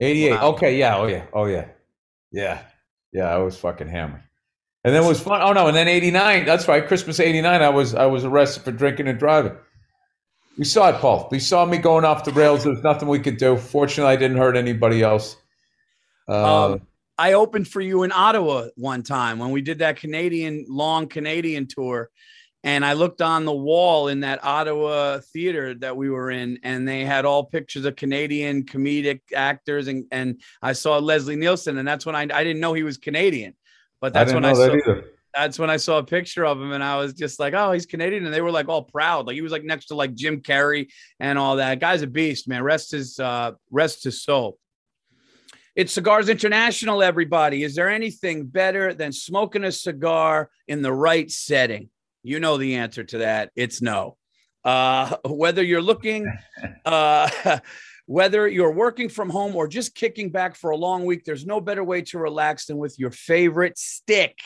[0.00, 0.30] 88.
[0.30, 0.48] Wow.
[0.50, 1.68] Okay, yeah, oh yeah, oh yeah,
[2.30, 2.62] yeah,
[3.12, 3.24] yeah.
[3.24, 4.22] I was fucking hammered,
[4.84, 5.40] and then it was fun.
[5.42, 6.44] Oh no, and then '89.
[6.44, 7.62] That's right, Christmas '89.
[7.62, 9.56] I was I was arrested for drinking and driving.
[10.56, 11.28] We saw it, Paul.
[11.30, 12.62] We saw me going off the rails.
[12.62, 13.56] There was nothing we could do.
[13.56, 15.36] Fortunately, I didn't hurt anybody else.
[16.28, 16.86] Uh, Um,
[17.18, 21.66] I opened for you in Ottawa one time when we did that Canadian long Canadian
[21.66, 22.10] tour.
[22.64, 26.88] And I looked on the wall in that Ottawa theater that we were in, and
[26.88, 29.86] they had all pictures of Canadian comedic actors.
[29.86, 32.96] And, and I saw Leslie Nielsen, and that's when I, I didn't know he was
[32.96, 33.54] Canadian.
[34.00, 35.04] But that's when I saw that either.
[35.34, 37.86] That's when I saw a picture of him and I was just like, oh, he's
[37.86, 38.24] Canadian.
[38.24, 39.26] And they were like all proud.
[39.26, 41.80] Like he was like next to like Jim Carrey and all that.
[41.80, 42.62] Guy's a beast, man.
[42.62, 44.58] Rest his uh rest his soul.
[45.74, 47.64] It's Cigars International, everybody.
[47.64, 51.90] Is there anything better than smoking a cigar in the right setting?
[52.22, 53.50] You know the answer to that.
[53.56, 54.16] It's no.
[54.64, 56.32] Uh, whether you're looking,
[56.84, 57.28] uh,
[58.06, 61.60] whether you're working from home or just kicking back for a long week, there's no
[61.60, 64.38] better way to relax than with your favorite stick.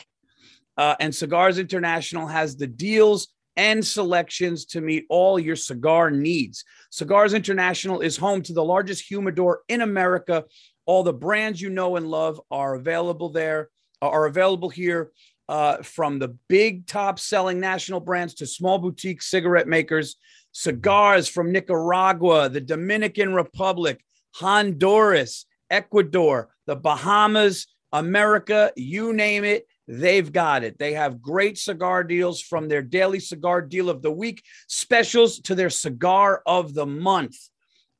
[0.79, 6.63] Uh, and Cigars International has the deals and selections to meet all your cigar needs.
[6.89, 10.45] Cigars International is home to the largest humidor in America.
[10.85, 13.69] All the brands you know and love are available there,
[14.01, 15.11] are available here.
[15.49, 20.15] Uh, from the big top selling national brands to small boutique cigarette makers,
[20.53, 23.99] cigars from Nicaragua, the Dominican Republic,
[24.35, 30.77] Honduras, Ecuador, the Bahamas, America, you name it, they've got it.
[30.77, 35.55] They have great cigar deals from their daily cigar deal of the week specials to
[35.55, 37.35] their cigar of the month.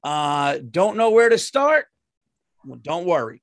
[0.03, 1.87] Uh, don't know where to start?
[2.63, 3.41] Well, don't worry.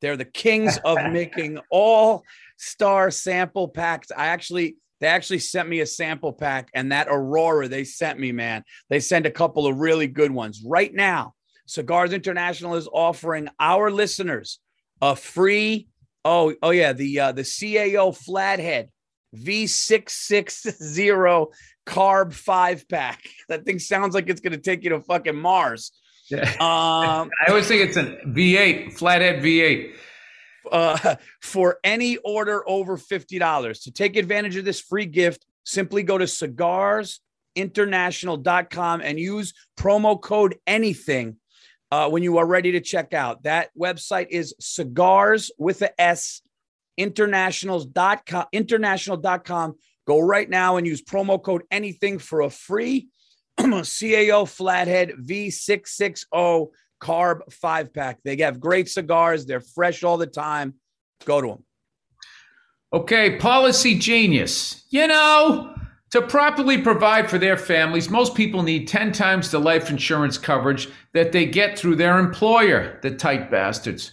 [0.00, 2.24] They're the kings of making all
[2.56, 4.10] star sample packs.
[4.10, 8.32] I actually, they actually sent me a sample pack, and that Aurora they sent me,
[8.32, 10.62] man, they sent a couple of really good ones.
[10.66, 11.34] Right now,
[11.66, 14.58] Cigars International is offering our listeners
[15.00, 15.88] a free,
[16.24, 18.88] oh, oh yeah, the uh, the CAO Flathead
[19.36, 21.48] V660
[21.86, 23.20] carb five pack.
[23.48, 25.92] That thing sounds like it's going to take you to fucking Mars.
[26.30, 26.48] Yeah.
[26.52, 29.92] Um, I always think it's a V8, flathead V8.
[30.72, 33.82] uh, for any order over $50.
[33.82, 40.56] To take advantage of this free gift, simply go to cigarsinternational.com and use promo code
[40.66, 41.36] anything
[41.94, 43.44] uh, when you are ready to check out.
[43.44, 46.42] That website is cigars with a S
[46.96, 49.76] internationals.com international.com.
[50.04, 53.08] Go right now and use promo code anything for a free
[53.58, 56.68] CAO Flathead V660
[57.00, 58.18] carb five pack.
[58.24, 59.46] They have great cigars.
[59.46, 60.74] They're fresh all the time.
[61.24, 61.64] Go to them.
[62.92, 64.84] Okay, policy genius.
[64.90, 65.76] You know,
[66.14, 70.88] to properly provide for their families, most people need 10 times the life insurance coverage
[71.12, 74.12] that they get through their employer, the tight bastards.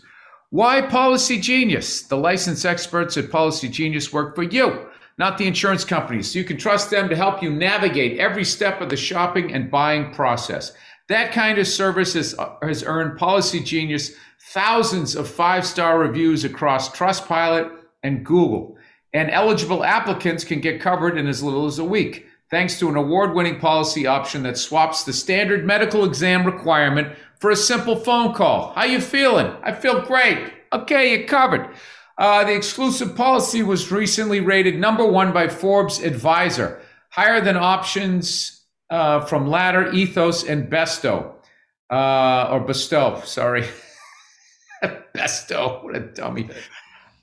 [0.49, 2.01] Why Policy Genius?
[2.01, 4.87] The licensed experts at Policy Genius work for you,
[5.19, 8.81] not the insurance companies, so you can trust them to help you navigate every step
[8.81, 10.73] of the shopping and buying process.
[11.07, 12.33] That kind of service has,
[12.63, 18.75] has earned Policy Genius thousands of five star reviews across Trustpilot and Google.
[19.13, 22.95] And eligible applicants can get covered in as little as a week, thanks to an
[22.95, 28.34] award winning policy option that swaps the standard medical exam requirement for a simple phone
[28.34, 28.71] call.
[28.74, 29.54] How you feeling?
[29.63, 30.54] I feel great.
[30.71, 31.67] Okay, you're covered.
[32.17, 36.80] Uh, the exclusive policy was recently rated number one by Forbes Advisor.
[37.10, 41.34] higher than options uh, from Ladder, Ethos, and Besto.
[41.89, 43.67] Uh, or Bestow, sorry.
[45.15, 46.50] Besto, what a dummy.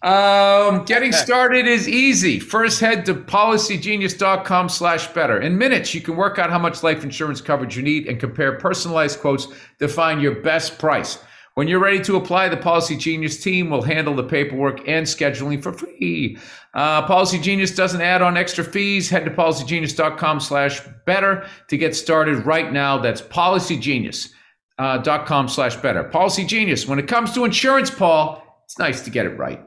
[0.00, 2.38] Um, getting started is easy.
[2.38, 5.40] First, head to policygenius.com slash better.
[5.40, 8.58] In minutes, you can work out how much life insurance coverage you need and compare
[8.58, 9.48] personalized quotes
[9.80, 11.18] to find your best price.
[11.54, 15.60] When you're ready to apply, the Policy Genius team will handle the paperwork and scheduling
[15.60, 16.38] for free.
[16.72, 19.10] Uh, Policy Genius doesn't add on extra fees.
[19.10, 22.98] Head to policygenius.com slash better to get started right now.
[22.98, 24.30] That's policygenius.com
[24.78, 26.04] uh, slash better.
[26.04, 26.86] Policy Genius.
[26.86, 29.60] When it comes to insurance, Paul, it's nice to get it right.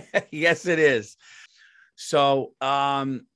[0.30, 1.16] yes, it is.
[1.96, 3.26] So um,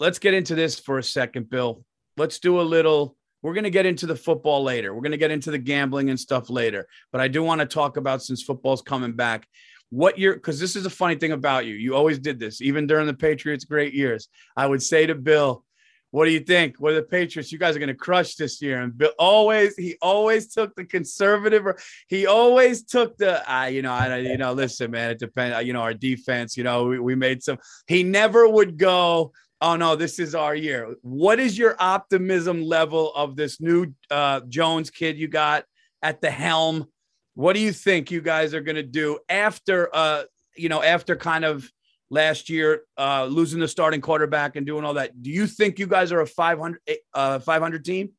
[0.00, 1.84] let's get into this for a second, Bill.
[2.16, 3.16] Let's do a little.
[3.42, 4.94] We're going to get into the football later.
[4.94, 6.88] We're going to get into the gambling and stuff later.
[7.12, 9.46] But I do want to talk about since football's coming back,
[9.90, 11.74] what you're because this is a funny thing about you.
[11.74, 14.28] You always did this, even during the Patriots' great years.
[14.56, 15.64] I would say to Bill,
[16.10, 16.76] what do you think?
[16.78, 17.52] What are the Patriots?
[17.52, 18.80] You guys are going to crush this year.
[18.80, 21.66] And Bill always, he always took the conservative.
[22.08, 25.66] He always took the, uh, you know, I, you know, listen, man, it depends.
[25.66, 26.56] You know, our defense.
[26.56, 27.58] You know, we, we made some.
[27.86, 29.32] He never would go.
[29.60, 30.94] Oh no, this is our year.
[31.02, 35.64] What is your optimism level of this new uh, Jones kid you got
[36.02, 36.86] at the helm?
[37.34, 40.24] What do you think you guys are going to do after, uh,
[40.56, 41.70] you know, after kind of
[42.10, 45.22] last year, uh, losing the starting quarterback and doing all that.
[45.22, 46.80] Do you think you guys are a 500,
[47.14, 48.10] uh, 500 team?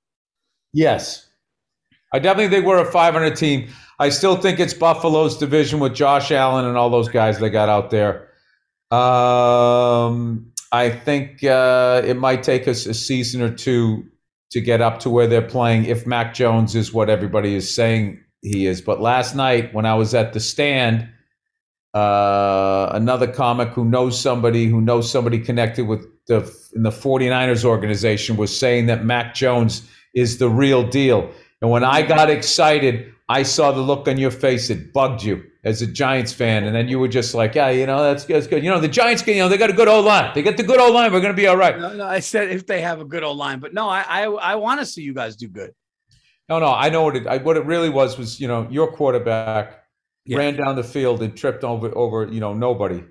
[0.73, 1.28] Yes.
[2.13, 3.69] I definitely think we're a 500 team.
[4.00, 7.69] I still think it's Buffalo's division with Josh Allen and all those guys they got
[7.69, 8.30] out there.
[8.91, 14.06] Um, I think uh, it might take us a season or two
[14.52, 18.21] to get up to where they're playing if Mac Jones is what everybody is saying
[18.41, 18.82] he is.
[18.82, 21.10] But last night when I was at the stand–
[21.97, 26.39] uh, another comic who knows somebody who knows somebody connected with the
[26.75, 31.31] in the 49ers organization was saying that Mac Jones is the real deal.
[31.62, 34.69] And when I got excited, I saw the look on your face.
[34.69, 37.88] It bugged you as a Giants fan, and then you were just like, "Yeah, you
[37.88, 38.36] know, that's good.
[38.36, 38.63] That's good.
[38.63, 40.31] You know, the Giants, you know, they got a good old line.
[40.36, 41.12] They got the good old line.
[41.12, 43.23] We're going to be all right." No, no, I said if they have a good
[43.23, 45.73] old line, but no, I I, I want to see you guys do good.
[46.47, 47.25] No, no, I know what it.
[47.25, 49.87] I, what it really was was you know your quarterback
[50.28, 50.38] yeah.
[50.38, 53.04] ran down the field and tripped over over you know nobody.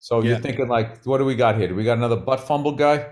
[0.00, 0.30] So yeah.
[0.30, 1.68] you're thinking like, what do we got here?
[1.68, 3.06] Do we got another butt fumble guy?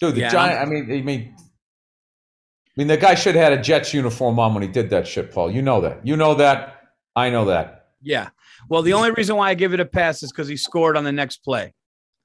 [0.00, 0.60] Dude, the yeah, giant.
[0.60, 4.54] I mean, I mean, I mean, the guy should have had a Jets uniform on
[4.54, 5.50] when he did that shit, Paul.
[5.50, 6.06] You know that.
[6.06, 6.82] You know that.
[7.16, 7.86] I know that.
[8.02, 8.28] Yeah.
[8.68, 11.04] Well, the only reason why I give it a pass is because he scored on
[11.04, 11.74] the next play.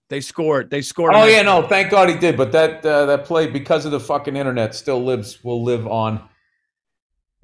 [0.10, 0.69] They scored.
[0.69, 1.13] They scored.
[1.15, 2.38] Oh yeah, no, thank God he did.
[2.38, 5.43] But that uh, that play, because of the fucking internet, still lives.
[5.43, 6.22] Will live on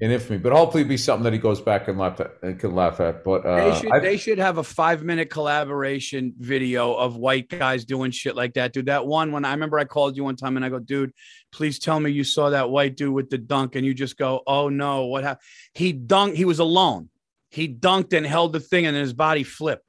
[0.00, 0.38] in infamy.
[0.38, 3.00] But hopefully, it'll be something that he goes back and laugh at and can laugh
[3.00, 3.22] at.
[3.22, 7.84] But uh, they, should, they should have a five minute collaboration video of white guys
[7.84, 8.86] doing shit like that, dude.
[8.86, 11.12] That one when I remember I called you one time and I go, dude,
[11.52, 14.42] please tell me you saw that white dude with the dunk, and you just go,
[14.46, 15.44] oh no, what happened?
[15.74, 16.36] He dunked.
[16.36, 17.10] He was alone.
[17.50, 19.84] He dunked and held the thing, and then his body flipped.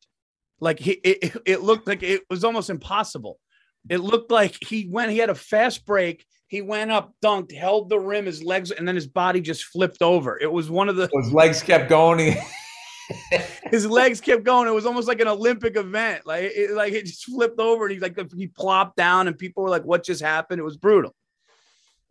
[0.60, 3.40] Like he, it, it looked like it was almost impossible.
[3.90, 5.12] It looked like he went.
[5.12, 8.86] He had a fast break he went up, dunked, held the rim, his legs, and
[8.86, 10.38] then his body just flipped over.
[10.38, 12.36] It was one of the his legs kept going.
[13.72, 14.68] his legs kept going.
[14.68, 16.26] It was almost like an Olympic event.
[16.26, 19.64] Like it, like it just flipped over, and he like he plopped down, and people
[19.64, 21.16] were like, "What just happened?" It was brutal.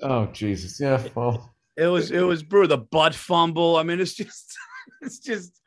[0.00, 0.80] Oh Jesus!
[0.80, 2.78] Yeah, well, it was it was brutal.
[2.78, 3.76] The butt fumble.
[3.76, 4.56] I mean, it's just
[5.02, 5.60] it's just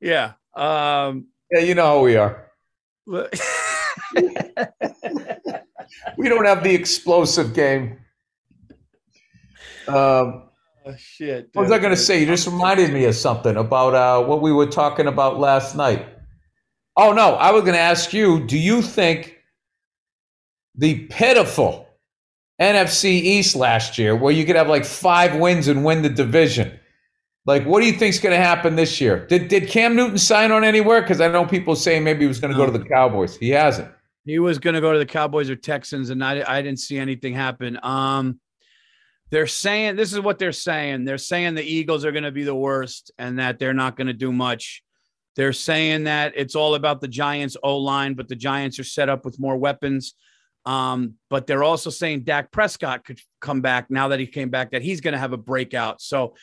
[0.00, 0.32] yeah.
[0.54, 2.50] Um, yeah, you know how we are.
[6.16, 7.98] we don't have the explosive game.
[9.88, 10.44] Um,
[10.84, 11.50] oh, shit.
[11.52, 12.20] What was I going to say?
[12.20, 16.06] You just reminded me of something about uh, what we were talking about last night.
[16.96, 17.34] Oh, no.
[17.34, 19.36] I was going to ask you do you think
[20.74, 21.86] the pitiful
[22.60, 26.78] NFC East last year, where you could have like five wins and win the division,
[27.46, 29.24] like, what do you think's going to happen this year?
[29.26, 31.00] Did did Cam Newton sign on anywhere?
[31.00, 32.66] Because I know people saying maybe he was going to no.
[32.66, 33.36] go to the Cowboys.
[33.36, 33.90] He hasn't.
[34.24, 36.98] He was going to go to the Cowboys or Texans, and I, I didn't see
[36.98, 37.78] anything happen.
[37.84, 38.40] Um,
[39.30, 41.04] they're saying this is what they're saying.
[41.04, 44.06] They're saying the Eagles are going to be the worst and that they're not going
[44.06, 44.82] to do much.
[45.34, 49.08] They're saying that it's all about the Giants O line, but the Giants are set
[49.08, 50.14] up with more weapons.
[50.64, 54.72] Um, but they're also saying Dak Prescott could come back now that he came back,
[54.72, 56.00] that he's going to have a breakout.
[56.00, 56.34] So,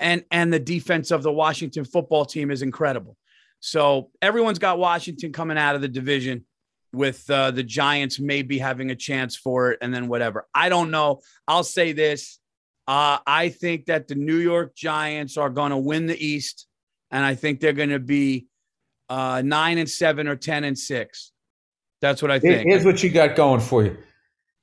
[0.00, 3.16] and and the defense of the Washington football team is incredible.
[3.60, 6.44] So everyone's got Washington coming out of the division
[6.92, 10.46] with uh, the Giants maybe having a chance for it and then whatever.
[10.54, 11.20] I don't know.
[11.46, 12.38] I'll say this.
[12.86, 16.66] Uh, I think that the New York Giants are going to win the East,
[17.10, 18.46] and I think they're going to be
[19.10, 21.32] uh, nine and seven or ten and six.
[22.00, 22.66] That's what I think.
[22.66, 23.96] Here's what you got going for you.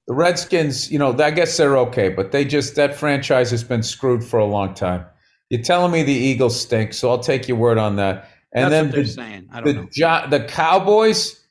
[0.07, 3.83] the Redskins, you know, I guess they're okay, but they just that franchise has been
[3.83, 5.05] screwed for a long time.
[5.49, 8.29] You're telling me the Eagles stink, so I'll take your word on that.
[8.53, 9.49] And That's then the, saying.
[9.51, 9.87] I don't know.
[9.91, 11.44] Jo- the Cowboys,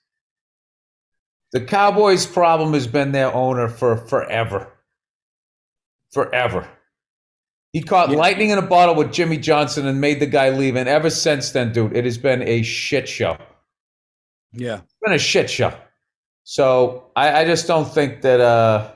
[1.54, 4.70] the Cowboys' problem has been their owner for forever.
[6.12, 6.68] Forever.
[7.72, 8.16] He caught Yeah.
[8.18, 10.74] lightning in a bottle with Jimmy Johnson and made the guy leave.
[10.76, 13.38] And ever since then, dude, it has been a shit show.
[14.52, 14.80] Yeah.
[14.82, 15.72] It's been a shit show.
[16.42, 18.40] So I, I just don't think that.
[18.40, 18.90] Uh,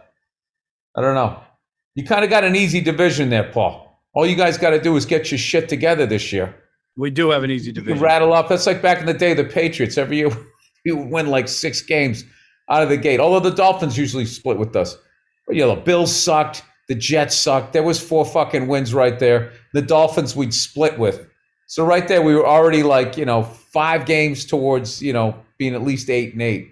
[0.97, 1.40] I don't know.
[1.94, 4.03] You kind of got an easy division there, Paul.
[4.14, 6.55] All you guys got to do is get your shit together this year.
[6.97, 8.03] We do have an easy division.
[8.03, 8.49] rattle off.
[8.49, 9.97] That's like back in the day, the Patriots.
[9.97, 10.31] Every year,
[10.85, 12.25] you win like six games
[12.71, 13.21] out of the gate.
[13.21, 14.97] Although the Dolphins usually split with us.
[15.47, 16.63] But you know, the Bills sucked.
[16.89, 17.73] The Jets sucked.
[17.73, 19.53] There was four fucking wins right there.
[19.75, 21.27] The Dolphins we'd split with.
[21.67, 25.75] So right there, we were already like you know five games towards you know being
[25.75, 26.71] at least eight and eight.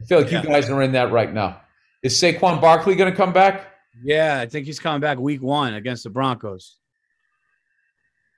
[0.00, 0.42] I feel like Yeah.
[0.42, 1.60] you guys are in that right now.
[2.02, 3.70] Is Saquon Barkley going to come back?
[4.02, 6.76] Yeah, I think he's coming back week one against the Broncos.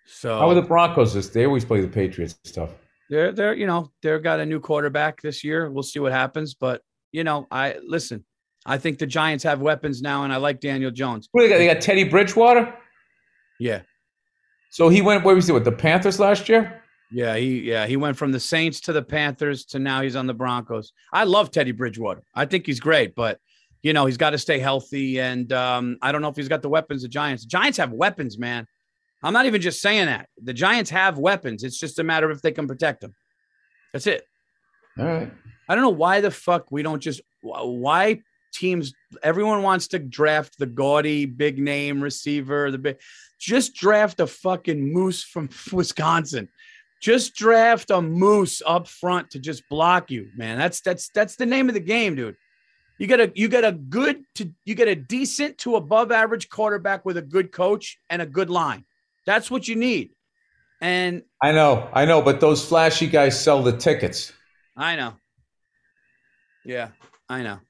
[0.07, 1.15] So How are the Broncos?
[1.15, 2.71] This they always play the Patriots stuff.
[3.11, 5.71] They're they're you know they're got a new quarterback this year.
[5.71, 8.25] We'll see what happens, but you know I listen.
[8.69, 11.29] I think the Giants have weapons now, and I like Daniel Jones.
[11.33, 11.59] Who they got?
[11.59, 12.75] They got Teddy Bridgewater.
[13.61, 13.83] Yeah,
[14.71, 15.25] So he went.
[15.25, 16.83] Where was he with the Panthers last year?
[17.13, 20.27] yeah, he yeah he went from the Saints to the Panthers to now he's on
[20.27, 20.93] the Broncos.
[21.13, 22.23] I love Teddy Bridgewater.
[22.35, 23.39] I think he's great, but
[23.83, 26.63] you know he's got to stay healthy, and um, I don't know if he's got
[26.63, 27.03] the weapons.
[27.03, 28.67] The Giants, Giants have weapons, man.
[29.23, 30.29] I'm not even just saying that.
[30.43, 31.65] The Giants have weapons.
[31.65, 33.15] It's just a matter of if they can protect them.
[33.93, 34.25] That's it.
[34.99, 35.33] All right.
[35.69, 38.21] I don't know why the fuck we don't just why
[38.53, 42.97] teams everyone wants to draft the gaudy big name receiver the big
[43.39, 46.49] just draft a fucking moose from Wisconsin
[47.03, 51.45] just draft a moose up front to just block you man that's that's that's the
[51.45, 52.37] name of the game dude
[52.99, 56.49] you get a you get a good to you get a decent to above average
[56.49, 58.85] quarterback with a good coach and a good line
[59.27, 60.13] that's what you need
[60.81, 64.33] and I know, I know, but those flashy guys sell the tickets.
[64.77, 65.15] I know.
[66.65, 66.89] Yeah,
[67.29, 67.61] I know.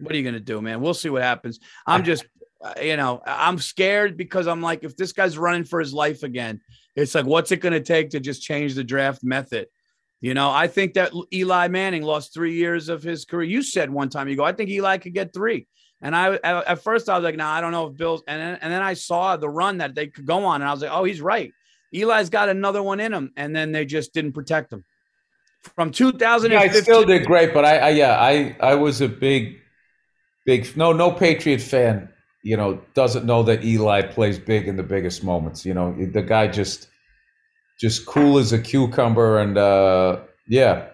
[0.00, 0.80] What are you going to do, man?
[0.80, 1.58] We'll see what happens.
[1.86, 2.24] I'm just,
[2.82, 6.60] you know, I'm scared because I'm like, if this guy's running for his life again,
[6.96, 9.66] it's like, what's it going to take to just change the draft method?
[10.20, 13.48] You know, I think that Eli Manning lost three years of his career.
[13.48, 15.66] You said one time, you go, I think Eli could get three.
[16.00, 18.22] And I, at first, I was like, nah, I don't know if Bills.
[18.28, 20.72] And then, and then I saw the run that they could go on, and I
[20.72, 21.52] was like, oh, he's right.
[21.92, 24.84] Eli's got another one in him, and then they just didn't protect him.
[25.74, 25.90] From
[26.52, 29.58] Yeah, I still did great, but I, I yeah, I, I was a big,
[30.46, 32.10] big no, no Patriot fan.
[32.44, 35.66] You know, doesn't know that Eli plays big in the biggest moments.
[35.66, 36.88] You know, the guy just,
[37.80, 40.90] just cool as a cucumber, and uh, yeah.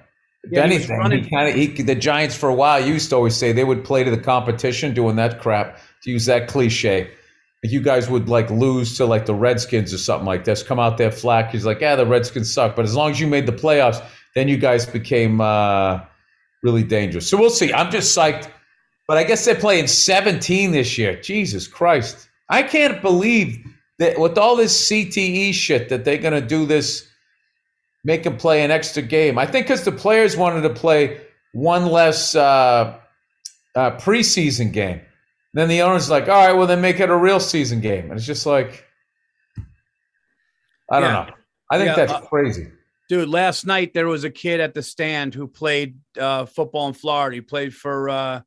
[0.50, 3.16] Yeah, he anything, running- he kind of he, the Giants for a while used to
[3.16, 5.78] always say they would play to the competition, doing that crap.
[6.02, 7.04] To use that cliche,
[7.62, 10.62] Like, you guys would like lose to like the Redskins or something like this.
[10.62, 11.50] Come out there flat.
[11.50, 14.04] He's like, yeah, the Redskins suck, but as long as you made the playoffs,
[14.35, 16.00] then you guys became uh,
[16.62, 17.28] really dangerous.
[17.30, 17.72] So we'll see.
[17.72, 18.50] I'm just psyched.
[19.09, 21.20] But I guess they're playing 17 this year.
[21.20, 22.28] Jesus Christ.
[22.50, 23.64] I can't believe
[23.98, 27.07] that with all this CTE shit that they're going to do this,
[28.04, 29.38] make them play an extra game.
[29.38, 31.20] I think because the players wanted to play
[31.52, 32.98] one less uh,
[33.74, 35.00] uh, preseason game.
[35.54, 38.04] then the owner's like, all right, well, then make it a real season game.
[38.10, 38.84] And it's just like,
[40.90, 41.24] I don't Yeah.
[41.26, 41.34] know.
[41.70, 42.68] I think Yeah, that's uh, crazy.
[43.08, 46.94] Dude, last night there was a kid at the stand who played uh, football in
[46.94, 47.34] Florida.
[47.36, 48.40] He played for uh,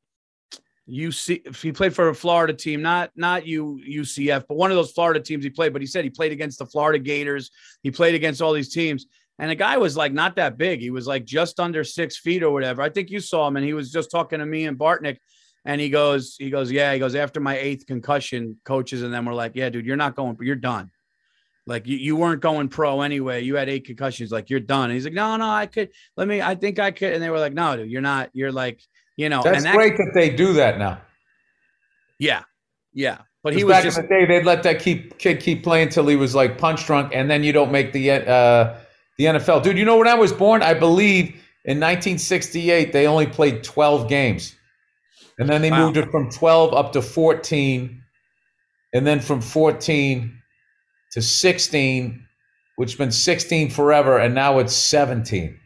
[0.89, 1.55] UC.
[1.57, 5.19] He played for a Florida team, not not U, UCF, but one of those Florida
[5.19, 5.73] teams he played.
[5.73, 7.51] But he said he played against the Florida Gators.
[7.83, 9.05] He played against all these teams,
[9.39, 10.79] and the guy was like not that big.
[10.79, 12.81] He was like just under six feet or whatever.
[12.81, 15.17] I think you saw him, and he was just talking to me and Bartnick.
[15.65, 16.93] And he goes, he goes, yeah.
[16.93, 20.15] He goes after my eighth concussion, coaches and then we're like, yeah, dude, you're not
[20.15, 20.91] going, you're done.
[21.65, 23.43] Like you, you weren't going pro anyway.
[23.43, 24.31] You had eight concussions.
[24.31, 24.85] Like you're done.
[24.85, 25.89] And he's like, no, no, I could.
[26.15, 26.41] Let me.
[26.41, 27.11] I think I could.
[27.11, 28.29] And they were like, no, dude, you're not.
[28.31, 28.81] You're like,
[29.17, 29.43] you know.
[29.43, 31.01] That's and that, great that they do that now.
[32.17, 32.43] Yeah,
[32.93, 33.17] yeah.
[33.43, 35.89] But he was back just in the day, they'd let that keep, kid keep playing
[35.89, 38.77] till he was like punch drunk, and then you don't make the uh,
[39.17, 39.63] the NFL.
[39.63, 41.27] Dude, you know when I was born, I believe
[41.65, 44.55] in 1968 they only played 12 games,
[45.39, 45.85] and then they Wow.
[45.87, 48.01] moved it from 12 up to 14,
[48.93, 50.33] and then from 14
[51.11, 52.23] to 16,
[52.75, 55.57] which has been 16 forever, and now it's 17.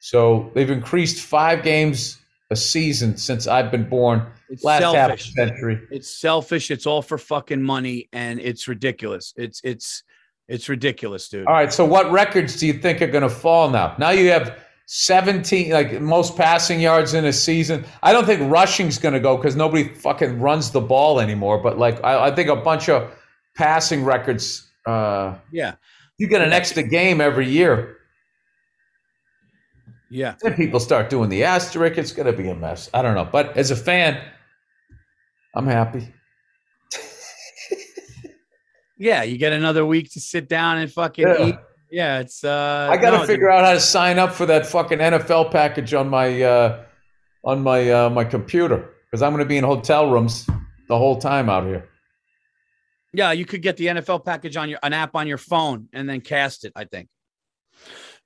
[0.00, 2.18] So they've increased five games
[2.50, 4.26] a season since I've been born.
[4.48, 5.32] it's Last half selfish.
[5.34, 5.80] century.
[5.92, 6.70] It's selfish.
[6.72, 9.32] It's all for fucking money, and it's ridiculous.
[9.36, 10.02] It's it's
[10.50, 11.46] it's ridiculous, dude.
[11.46, 11.72] All right.
[11.72, 13.94] So, what records do you think are going to fall now?
[13.98, 17.84] Now you have 17, like most passing yards in a season.
[18.02, 21.62] I don't think rushing's going to go because nobody fucking runs the ball anymore.
[21.62, 23.10] But like, I, I think a bunch of
[23.56, 24.68] passing records.
[24.86, 25.74] Uh, Yeah.
[26.18, 27.96] you get an extra game every year.
[30.10, 30.34] Yeah.
[30.42, 31.96] Then people start doing the asterisk.
[31.96, 32.90] It's going to be a mess.
[32.92, 33.24] I don't know.
[33.30, 34.20] But as a fan,
[35.54, 36.12] I'm happy.
[39.00, 39.22] Yeah.
[39.22, 41.46] You get another week to sit down and fucking Yeah.
[41.46, 41.54] eat.
[41.90, 42.20] Yeah.
[42.20, 44.98] It's, uh, I got to no, figure out how to sign up for that fucking
[44.98, 46.84] NFL package on my uh,
[47.42, 50.46] on my uh, my computer because I'm going to be in hotel rooms
[50.88, 51.88] the whole time out here.
[53.14, 53.32] Yeah.
[53.32, 56.20] You could get the NFL package on your, an app on your phone and then
[56.20, 57.08] cast it, I think.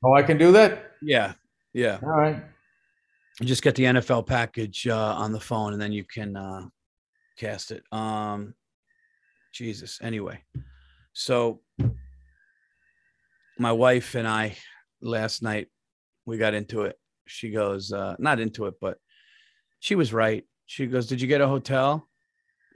[0.04, 0.90] Oh, I can do that.
[1.00, 1.34] Yeah.
[1.72, 2.00] Yeah.
[2.02, 2.42] All right.
[3.40, 6.66] You just get the NFL package uh, on the phone and then you can uh,
[7.38, 7.82] cast it.
[7.92, 8.54] Um,
[9.54, 10.00] Jesus.
[10.02, 10.42] Anyway,
[11.12, 11.60] so
[13.58, 14.56] my wife and I
[15.00, 15.68] last night
[16.26, 16.98] we got into it.
[17.26, 18.98] She goes, uh, not into it, but
[19.78, 20.44] she was right.
[20.66, 22.08] She goes, "Did you get a hotel?"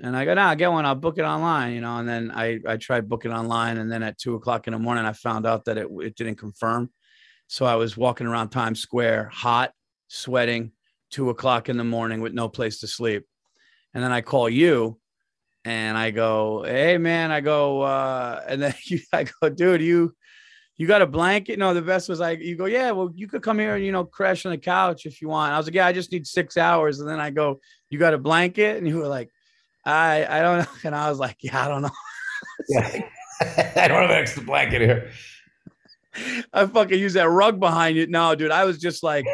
[0.01, 0.87] And I go, "Nah, get one.
[0.87, 1.97] I'll book it online." You know.
[1.97, 5.05] And then I I tried booking online, and then at two o'clock in the morning,
[5.05, 6.91] I found out that it it didn't confirm.
[7.47, 9.73] So I was walking around Times Square, hot,
[10.09, 10.73] sweating,
[11.11, 13.25] two o'clock in the morning with no place to sleep.
[13.95, 15.01] And then I call you
[15.65, 20.15] and I go, Hey man, I go, uh, and then you, I go, dude, you,
[20.79, 21.59] you got a blanket?
[21.59, 23.91] No, the best was like, you go, yeah, well, you could come here and, you
[23.91, 25.53] know, crash on the couch if you want.
[25.53, 27.01] I was like, yeah, I just need six hours.
[27.01, 27.59] And then I go,
[27.91, 28.77] you got a blanket?
[28.77, 29.29] And you were like,
[29.85, 30.67] I, I don't know.
[30.85, 31.91] And I was like, yeah, I don't know.
[32.69, 33.03] Yeah.
[33.41, 35.11] I don't have an extra blanket here.
[36.53, 38.07] I fucking use that rug behind you.
[38.07, 39.27] No, dude, I was just like,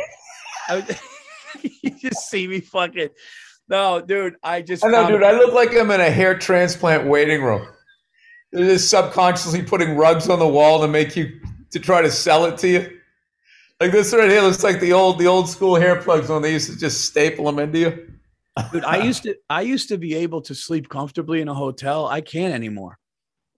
[0.69, 1.01] I was,
[1.83, 3.09] you just see me fucking.
[3.69, 4.85] No, dude, I just.
[4.85, 5.23] I know, found- dude.
[5.23, 7.67] I look like I'm in a hair transplant waiting room.
[8.53, 11.41] They're just subconsciously putting rugs on the wall to make you
[11.71, 13.01] to try to sell it to you.
[13.81, 16.53] Like this right here looks like the old the old school hair plugs when they
[16.53, 18.09] used to just staple them into you.
[18.73, 22.07] dude, I used to, I used to be able to sleep comfortably in a hotel.
[22.07, 22.99] I can't anymore.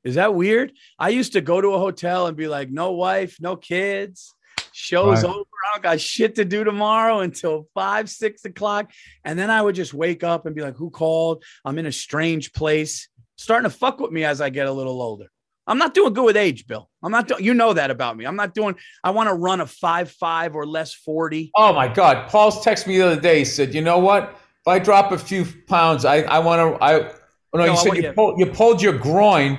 [0.05, 0.73] Is that weird?
[0.99, 4.35] I used to go to a hotel and be like, no wife, no kids.
[4.81, 5.31] Show's Right.
[5.31, 5.41] over.
[5.41, 8.91] I don't got shit to do tomorrow until five, six o'clock.
[9.25, 11.43] And then I would just wake up and be like, who called?
[11.65, 13.09] I'm in a strange place.
[13.37, 15.27] Starting to fuck with me as I get a little older.
[15.67, 16.91] I'm not doing good with age, Bill.
[17.03, 18.27] I'm not doing, you know that about me.
[18.27, 21.51] I'm not doing, I want to run a five, five or less 40.
[21.57, 22.29] Oh my God!
[22.29, 23.39] Paul's texted me the other day.
[23.39, 24.31] He said, "You know what?
[24.31, 26.85] If I drop a few pounds, I I want to.
[26.85, 27.11] I oh,
[27.55, 29.53] no, No, you I said you you- pulled you pulled your groin.
[29.55, 29.59] Uh,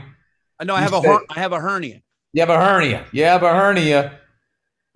[0.59, 2.01] I know I You have a, said- her- I have a hernia.
[2.33, 3.05] You have a hernia.
[3.11, 4.19] You have a hernia,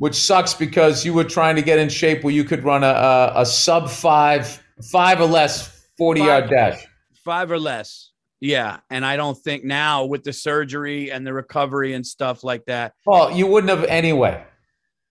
[0.02, 2.88] which sucks because you were trying to get in shape where you could run a
[2.88, 4.60] a, a sub five
[4.92, 6.84] five or less forty yard dash.
[7.24, 8.10] five or less.
[8.40, 8.80] Yeah.
[8.90, 12.94] And I don't think now with the surgery and the recovery and stuff like that.
[13.06, 14.44] Paul, you wouldn't have anyway.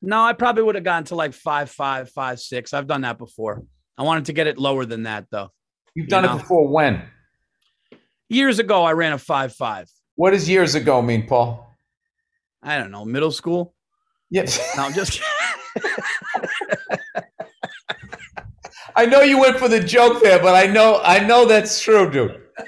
[0.02, 2.74] No, I probably would have gotten to like five, five, five, six.
[2.74, 3.62] I've done that before.
[3.96, 5.52] I wanted to get it lower than that though.
[5.94, 6.34] You've You done know.
[6.34, 6.66] it before.
[6.66, 7.04] When?
[8.28, 9.88] Years ago, I ran a five, five.
[10.16, 11.76] What does years ago mean, Paul?
[12.60, 13.72] I don't know, middle school.
[14.30, 14.60] Yes.
[14.76, 15.20] No, I'm just
[18.96, 22.10] I know you went for the joke there, but I know I know that's true,
[22.10, 22.40] dude.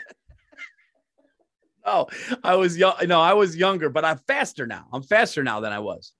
[1.85, 2.07] Oh,
[2.45, 2.95] I was young.
[3.09, 4.87] No, I was younger, but I'm faster now.
[4.93, 6.13] I'm faster now than I was.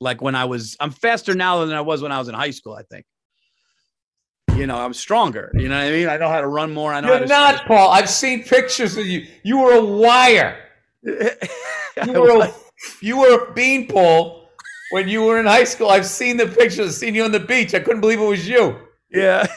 [0.00, 2.52] Like when I was, I'm faster now than I was when I was in high
[2.52, 2.72] school.
[2.72, 3.04] I think.
[4.56, 5.52] You know, I'm stronger.
[5.54, 6.08] You know what I mean?
[6.08, 6.90] I know how to run more.
[6.90, 7.90] I know You're not, Paul.
[7.90, 9.26] I've seen pictures of you.
[9.42, 10.58] You were a wire.
[12.06, 12.54] You were a,
[13.02, 14.41] you were a beanpole
[14.92, 15.88] when you were in high school.
[15.88, 16.96] I've seen the pictures.
[16.96, 17.74] Seen you on the beach.
[17.74, 18.78] I couldn't believe it was you.
[19.10, 19.46] yeah.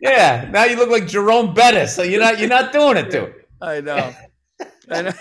[0.00, 0.48] Yeah.
[0.50, 1.94] Now you look like Jerome Bettis.
[1.94, 3.34] So you're not you're not doing it, dude.
[3.60, 4.14] I know.
[4.90, 5.12] I know.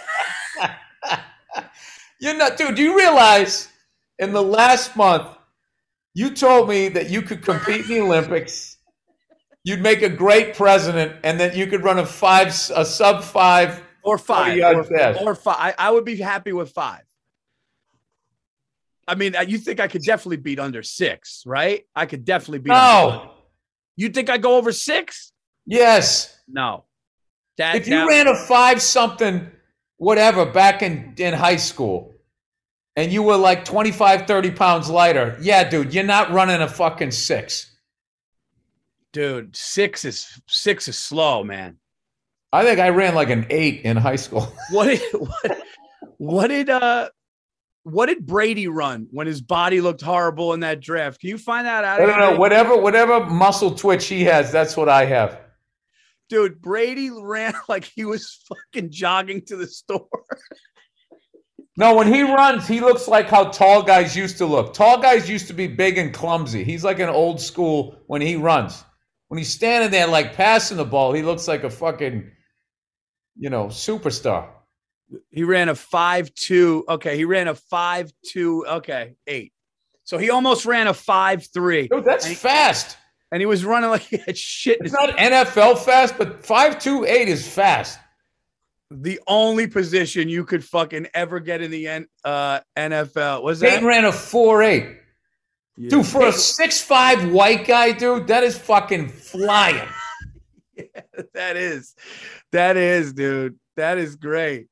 [2.19, 2.75] You're not, dude.
[2.75, 3.69] Do you realize
[4.19, 5.27] in the last month
[6.13, 8.77] you told me that you could compete in the Olympics,
[9.63, 13.83] you'd make a great president, and that you could run a five a sub five
[14.03, 14.57] Or five.
[14.59, 15.57] Or, or five.
[15.59, 17.03] I, I would be happy with five.
[19.07, 21.85] I mean, uh, you think I could definitely beat under six, right?
[21.95, 22.71] I could definitely beat.
[22.71, 23.33] under- No.
[23.95, 25.31] You think I go over six?
[25.65, 26.37] Yes.
[26.47, 26.85] No.
[27.57, 29.49] That, If you that- ran a five something,
[29.97, 32.15] whatever, back in, in high school,
[32.95, 37.11] and you were like 25, 30 pounds lighter, yeah, dude, you're not running a fucking
[37.11, 37.73] six.
[39.13, 41.77] dude, six is six is slow, man.
[42.53, 44.51] I think I ran like an eight in high school.
[44.71, 45.61] What did what,
[46.17, 47.09] what did uh
[47.87, 51.21] what did Brady run when his body looked horrible in that draft?
[51.21, 52.01] Can you find that out?
[52.01, 52.37] I don't know.
[52.37, 55.39] Whatever, whatever muscle twitch he has, that's what I have.
[56.27, 60.07] Dude, Brady ran like he was fucking jogging to the store.
[61.77, 64.73] No, when he runs, he looks like how tall guys used to look.
[64.73, 66.65] Tall guys used to be big and clumsy.
[66.65, 68.83] He's like an old school when he runs.
[69.29, 72.29] When he's standing there like passing the ball, he looks like a fucking,
[73.37, 74.49] you know, superstar.
[75.29, 76.83] He ran a five two.
[76.87, 78.65] Okay, he ran a five two.
[78.67, 79.53] Okay, eight.
[80.03, 81.87] So he almost ran a five three.
[81.87, 82.97] Dude, that's and he, fast.
[83.31, 84.79] And he was running like he had shit.
[84.81, 87.99] It's not NFL fast, but five two eight is fast.
[88.89, 93.83] The only position you could fucking ever get in the N, uh, NFL was Peyton
[93.83, 94.97] that ran a four eight.
[95.75, 95.89] Yeah.
[95.89, 99.87] Dude, for a six five white guy, dude, that is fucking flying.
[100.75, 101.01] yeah,
[101.33, 101.95] that is,
[102.51, 103.59] that is, dude.
[103.75, 104.67] That is great.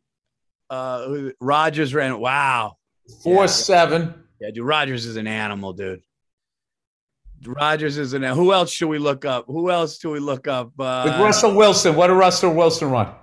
[0.69, 2.19] Uh, Rodgers ran.
[2.19, 2.77] Wow,
[3.23, 3.47] four yeah.
[3.47, 4.13] seven.
[4.39, 4.65] Yeah, dude.
[4.65, 6.01] Rodgers is an animal, dude.
[7.45, 8.23] Rodgers is an.
[8.23, 9.45] Who else should we look up?
[9.47, 10.71] Who else do we look up?
[10.79, 13.13] Uh, With Russell Wilson, what did Russell Wilson run?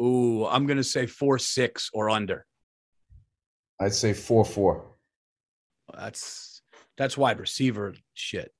[0.00, 2.46] Ooh, I'm gonna say four six or under.
[3.80, 4.84] I'd say four four.
[5.92, 6.62] That's
[6.96, 8.52] that's wide receiver shit.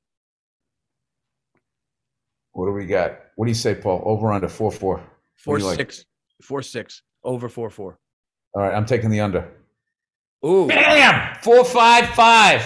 [2.52, 3.18] What do we got?
[3.36, 4.02] What do you say, Paul?
[4.04, 5.02] Over under four four.
[5.36, 5.98] Four six.
[5.98, 6.06] Like?
[6.46, 7.02] Four six.
[7.22, 7.98] Over four four.
[8.54, 9.48] All right, I'm taking the under.
[10.44, 10.66] Ooh.
[10.66, 11.36] Bam!
[11.42, 12.64] Four five five.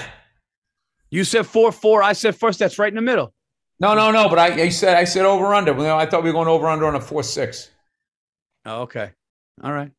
[1.10, 2.02] You said four four.
[2.02, 2.58] I said first.
[2.58, 3.32] That's right in the middle.
[3.80, 4.28] No, no, no.
[4.28, 5.78] But I, I said I said over under.
[5.78, 7.70] I thought we were going over under on a four six.
[8.64, 9.10] Oh, okay.
[9.62, 9.90] All right.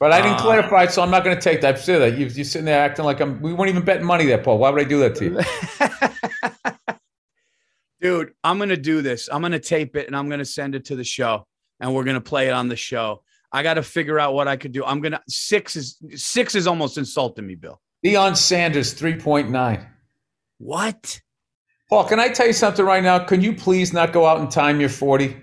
[0.00, 1.76] But I didn't uh, clarify, so I'm not going to take that.
[1.76, 3.40] I see that you, you're sitting there acting like I'm.
[3.40, 4.58] We weren't even betting money there, Paul.
[4.58, 6.96] Why would I do that to you?
[8.00, 9.28] Dude, I'm going to do this.
[9.30, 11.46] I'm going to tape it and I'm going to send it to the show,
[11.78, 13.22] and we're going to play it on the show.
[13.52, 14.84] I got to figure out what I could do.
[14.84, 17.80] I'm going to six is six is almost insulting me, Bill.
[18.04, 19.86] Deion Sanders, three point nine.
[20.58, 21.20] What?
[21.88, 23.18] Paul, can I tell you something right now?
[23.18, 25.36] Can you please not go out and time your 40?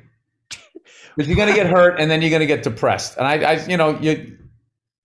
[1.15, 3.17] Because you're going to get hurt and then you're going to get depressed.
[3.17, 4.37] And I, I, you know, you,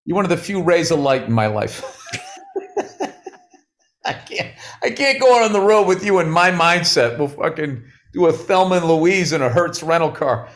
[0.07, 1.85] you're one of the few rays of light in my life.
[4.07, 7.19] I can't, I can't go out on the road with you in my mindset.
[7.19, 7.85] We'll fucking
[8.15, 10.49] do a Thelma and Louise in a Hertz rental car.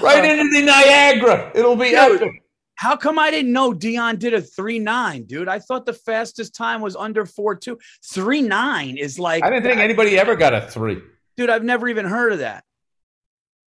[0.00, 1.52] Right uh, into the Niagara.
[1.54, 2.42] It'll be dude, epic.
[2.76, 5.48] How come I didn't know Deion did a three nine, dude?
[5.48, 7.78] I thought the fastest time was under four two.
[8.04, 11.02] Three nine is like I didn't think anybody ever got a three.
[11.36, 12.64] Dude, I've never even heard of that.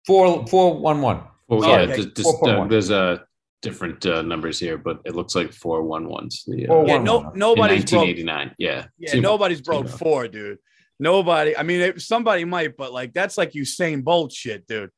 [0.05, 1.23] Four four one one.
[1.47, 1.95] Well, oh, yeah, okay.
[1.95, 3.17] just, just uh, there's a uh,
[3.63, 6.43] different uh, numbers here, but it looks like four one ones.
[6.45, 8.53] The, uh, yeah, no, nobody's nineteen eighty nine.
[8.59, 10.59] Yeah, yeah, nobody's broke four, dude.
[10.99, 11.57] Nobody.
[11.57, 14.91] I mean, somebody might, but like that's like Usain Bolt shit, dude.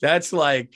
[0.00, 0.74] That's like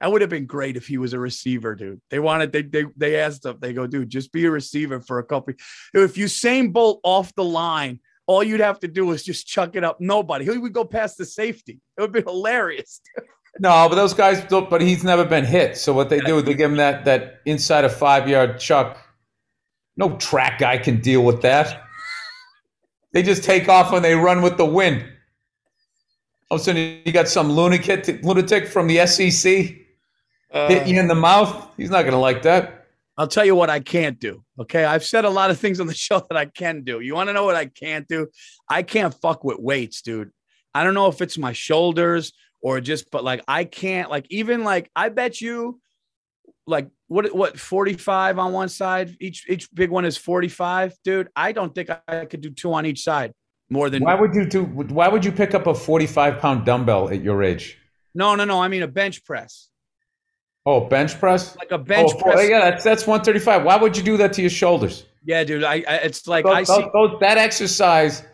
[0.00, 2.00] that would have been great if he was a receiver, dude.
[2.10, 5.18] They wanted they they they asked him, they go, dude, just be a receiver for
[5.18, 5.54] a couple.
[5.94, 9.84] If Usain Bolt off the line, all you'd have to do is just chuck it
[9.84, 10.00] up.
[10.00, 10.44] Nobody.
[10.44, 11.80] He would go past the safety.
[11.96, 13.00] It would be hilarious.
[13.58, 14.44] no, but those guys.
[14.50, 15.76] But he's never been hit.
[15.76, 18.98] So what they do, they give him that that inside a five yard chuck.
[19.96, 21.82] No track guy can deal with that.
[23.12, 25.04] They just take off when they run with the wind.
[26.50, 29.76] All of a sudden, you got some lunatic lunatic from the SEC
[30.52, 31.68] uh, hit you in the mouth.
[31.76, 32.86] He's not going to like that.
[33.18, 34.44] I'll tell you what I can't do.
[34.58, 34.84] Okay.
[34.84, 37.00] I've said a lot of things on the show that I can do.
[37.00, 38.28] You want to know what I can't do?
[38.68, 40.30] I can't fuck with weights, dude.
[40.74, 44.64] I don't know if it's my shoulders or just, but like, I can't, like, even
[44.64, 45.80] like, I bet you,
[46.66, 49.16] like, what, what, 45 on one side?
[49.20, 51.28] Each, each big one is 45, dude.
[51.34, 53.32] I don't think I could do two on each side
[53.70, 54.02] more than.
[54.02, 57.42] Why would you do, why would you pick up a 45 pound dumbbell at your
[57.42, 57.78] age?
[58.14, 58.62] No, no, no.
[58.62, 59.68] I mean, a bench press.
[60.64, 61.56] Oh, bench press?
[61.56, 62.48] Like a bench oh, press.
[62.48, 63.64] Yeah, that's that's 135.
[63.64, 65.04] Why would you do that to your shoulders?
[65.24, 65.64] Yeah, dude.
[65.64, 68.24] I, I it's like those, I see those, that exercise,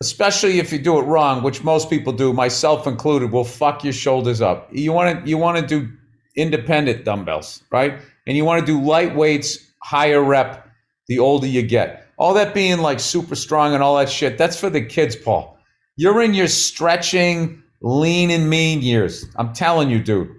[0.00, 3.92] especially if you do it wrong, which most people do, myself included, will fuck your
[3.92, 4.68] shoulders up.
[4.72, 5.92] You want to you want to do
[6.36, 8.00] independent dumbbells, right?
[8.26, 10.68] And you want to do light weights, higher rep,
[11.08, 12.03] the older you get.
[12.16, 15.58] All that being like super strong and all that shit, that's for the kids, Paul.
[15.96, 19.26] You're in your stretching, lean and mean years.
[19.36, 20.30] I'm telling you, dude.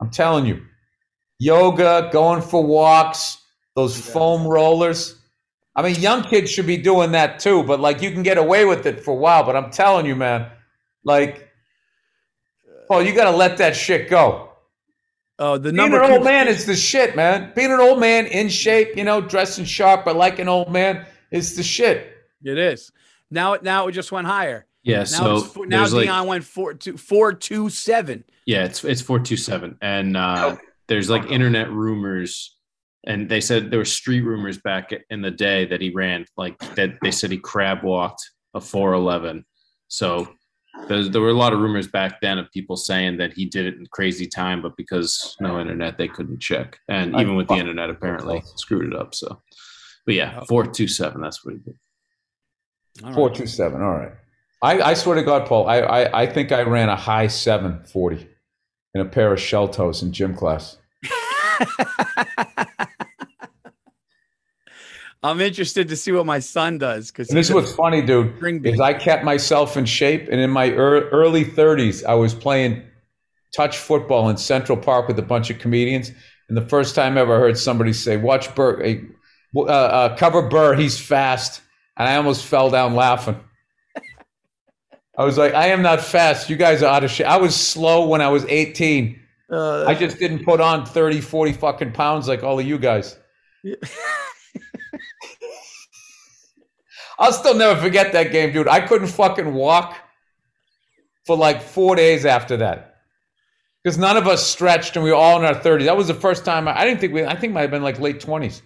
[0.00, 0.62] I'm telling you,
[1.38, 3.38] yoga, going for walks,
[3.74, 4.12] those yeah.
[4.12, 5.18] foam rollers.
[5.76, 8.64] I mean, young kids should be doing that too, but like you can get away
[8.64, 9.44] with it for a while.
[9.44, 10.50] But I'm telling you, man,
[11.04, 11.50] like,
[12.90, 14.50] oh, you got to let that shit go.
[15.38, 17.52] Oh, the number being an old man is the shit, man.
[17.56, 21.06] Being an old man in shape, you know, dressing sharp, but like an old man
[21.34, 22.12] is the shit.
[22.42, 22.90] It is.
[23.30, 24.66] Now, now it just went higher.
[24.82, 24.98] Yeah.
[24.98, 28.24] Now so now Deion like, went four two four two seven.
[28.46, 30.56] Yeah, it's it's four two seven, and uh,
[30.88, 32.58] there's like internet rumors,
[33.06, 36.58] and they said there were street rumors back in the day that he ran like
[36.74, 36.98] that.
[37.02, 38.22] They said he crab walked
[38.52, 39.46] a four eleven.
[39.88, 40.28] So
[40.88, 43.64] There, there were a lot of rumors back then of people saying that he did
[43.64, 46.78] it in crazy time, but because no internet, they couldn't check.
[46.88, 49.14] And even with the internet, apparently screwed it up.
[49.14, 49.40] So,
[50.06, 51.20] but yeah, four two seven.
[51.20, 51.76] That's what he did.
[53.02, 53.14] All right.
[53.14, 53.82] Four two seven.
[53.82, 54.12] All right.
[54.62, 57.84] I, I swear to God, Paul, I, I I think I ran a high seven
[57.84, 58.28] forty
[58.94, 60.78] in a pair of shell toes in gym class.
[65.24, 68.62] I'm interested to see what my son does because this is what's funny, dude, String
[68.62, 68.78] is.
[68.78, 72.82] I kept myself in shape, and in my ear early 30s, I was playing
[73.56, 76.10] touch football in Central Park with a bunch of comedians.
[76.48, 79.00] And the first time I ever heard somebody say, "Watch Burr, eh,
[79.56, 81.60] uh, uh, cover Burr, he's fast,"
[81.96, 83.38] and I almost fell down laughing.
[85.16, 86.50] I was like, "I am not fast.
[86.50, 89.20] You guys are out of shape." I was slow when I was 18.
[89.50, 93.16] Uh, I just didn't put on 30, 40 fucking pounds like all of you guys.
[97.18, 98.68] I'll still never forget that game, dude.
[98.68, 99.96] I couldn't fucking walk
[101.24, 102.96] for like four days after that.
[103.82, 105.84] Because none of us stretched and we were all in our 30s.
[105.84, 107.82] That was the first time I, I didn't think we, I think might have been
[107.82, 108.62] like late 20s.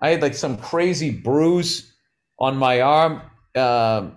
[0.00, 1.92] I had like some crazy bruise
[2.38, 3.22] on my arm.
[3.54, 4.16] Um,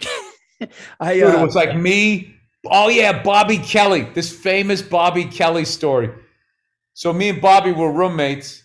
[1.00, 2.34] I Dude, uh, it was like me.
[2.66, 6.10] Oh yeah, Bobby Kelly, this famous Bobby Kelly story.
[6.94, 8.62] So me and Bobby were roommates,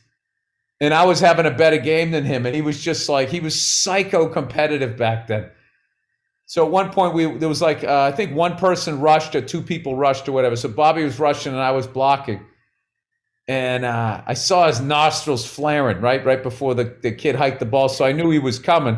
[0.81, 3.39] and I was having a better game than him, and he was just like he
[3.39, 5.49] was psycho competitive back then.
[6.45, 9.41] So at one point we there was like uh, I think one person rushed or
[9.41, 10.55] two people rushed or whatever.
[10.55, 12.45] So Bobby was rushing and I was blocking,
[13.47, 17.65] and uh, I saw his nostrils flaring right right before the, the kid hiked the
[17.65, 17.89] ball.
[17.89, 18.97] So I knew he was coming.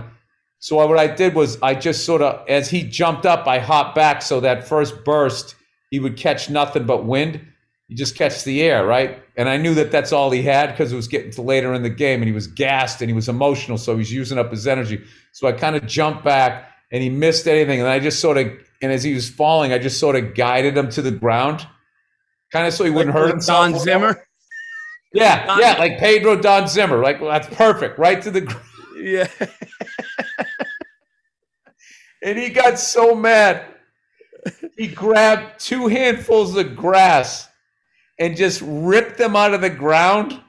[0.59, 3.95] So what I did was I just sort of, as he jumped up, I hopped
[3.95, 5.55] back so that first burst
[5.89, 7.41] he would catch nothing but wind.
[7.87, 9.23] You just catch the air, right?
[9.35, 11.81] And I knew that that's all he had because it was getting to later in
[11.81, 14.67] the game, and he was gassed and he was emotional, so he's using up his
[14.67, 15.03] energy.
[15.31, 18.47] So I kind of jumped back, and he missed anything, and I just sort of,
[18.81, 21.65] and as he was falling, I just sort of guided him to the ground,
[22.51, 23.71] kind of so he wouldn't hurt himself.
[23.71, 24.23] Don Zimmer.
[25.13, 27.01] Yeah, yeah, like Pedro Don Zimmer.
[27.01, 28.65] Like well, that's perfect, right to the ground.
[28.97, 29.27] Yeah.
[32.21, 33.65] And he got so mad.
[34.77, 37.47] He grabbed two handfuls of grass
[38.19, 40.39] and just ripped them out of the ground.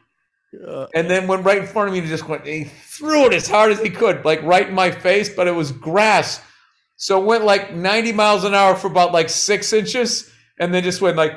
[0.66, 3.32] Uh, And then went right in front of me and just went, he threw it
[3.34, 6.40] as hard as he could, like right in my face, but it was grass.
[6.96, 10.82] So it went like 90 miles an hour for about like six inches and then
[10.82, 11.32] just went like,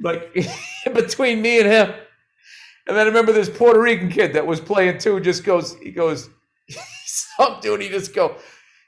[0.00, 0.34] like
[0.94, 1.94] between me and him.
[2.86, 5.90] And then I remember this Puerto Rican kid that was playing too, just goes, he
[5.90, 6.30] goes,
[7.04, 8.36] some dude, he just go,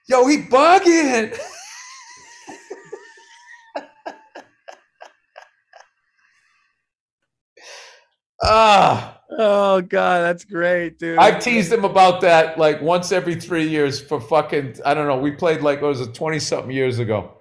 [0.09, 1.39] yo, he bugging.
[8.43, 11.19] Ah, oh god, that's great, dude.
[11.19, 15.19] I've teased him about that like once every three years for fucking, I don't know.
[15.19, 17.40] We played like, what was it, 20 something years ago.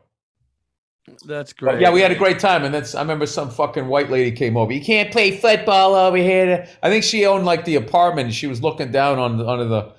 [1.25, 1.81] That's But great.
[1.81, 2.63] yeah, we had a great time.
[2.63, 4.71] And that's, I remember some fucking white lady came over.
[4.71, 6.67] You can't play football over here.
[6.83, 9.95] I think she owned like the apartment she was looking down on under the,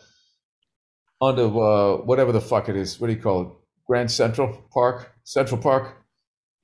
[1.21, 3.01] under uh, whatever the fuck it is.
[3.01, 3.49] What do you call it?
[3.87, 5.13] Grand Central Park?
[5.25, 5.97] Central Park?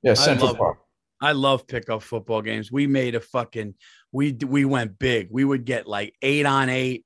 [0.03, 0.79] Yeah, Central love- Park.
[1.23, 2.71] I love pickup football games.
[2.71, 3.75] We made a fucking
[4.13, 5.29] we we went big.
[5.31, 7.06] We would get like eight on eight,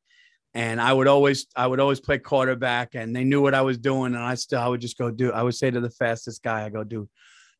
[0.54, 3.78] and I would always I would always play quarterback, and they knew what I was
[3.78, 5.32] doing, and I still I would just go do.
[5.32, 7.08] I would say to the fastest guy, I go, dude,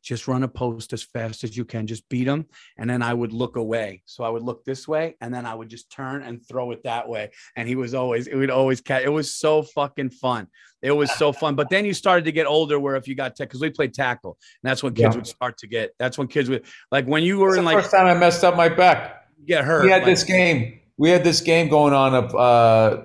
[0.02, 2.46] just run a post as fast as you can, just beat him,
[2.78, 4.02] and then I would look away.
[4.06, 6.82] So I would look this way, and then I would just turn and throw it
[6.84, 9.04] that way, and he was always it would always catch.
[9.04, 10.48] It was so fucking fun.
[10.82, 11.54] It was so fun.
[11.56, 13.92] But then you started to get older, where if you got tech because we played
[13.92, 15.16] tackle, and that's when kids Yeah.
[15.16, 15.90] would start to get.
[15.98, 18.42] That's when kids would like when you were It's in like first time I messed
[18.42, 19.28] up my back.
[19.46, 19.84] get hurt.
[19.84, 20.79] we had like, this game.
[21.00, 23.04] We had this game going on of uh,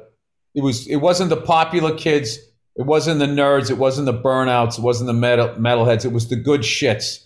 [0.54, 2.38] it was it wasn't the popular kids,
[2.76, 6.28] it wasn't the nerds, it wasn't the burnouts, it wasn't the metal metalheads, it was
[6.28, 7.24] the good shits.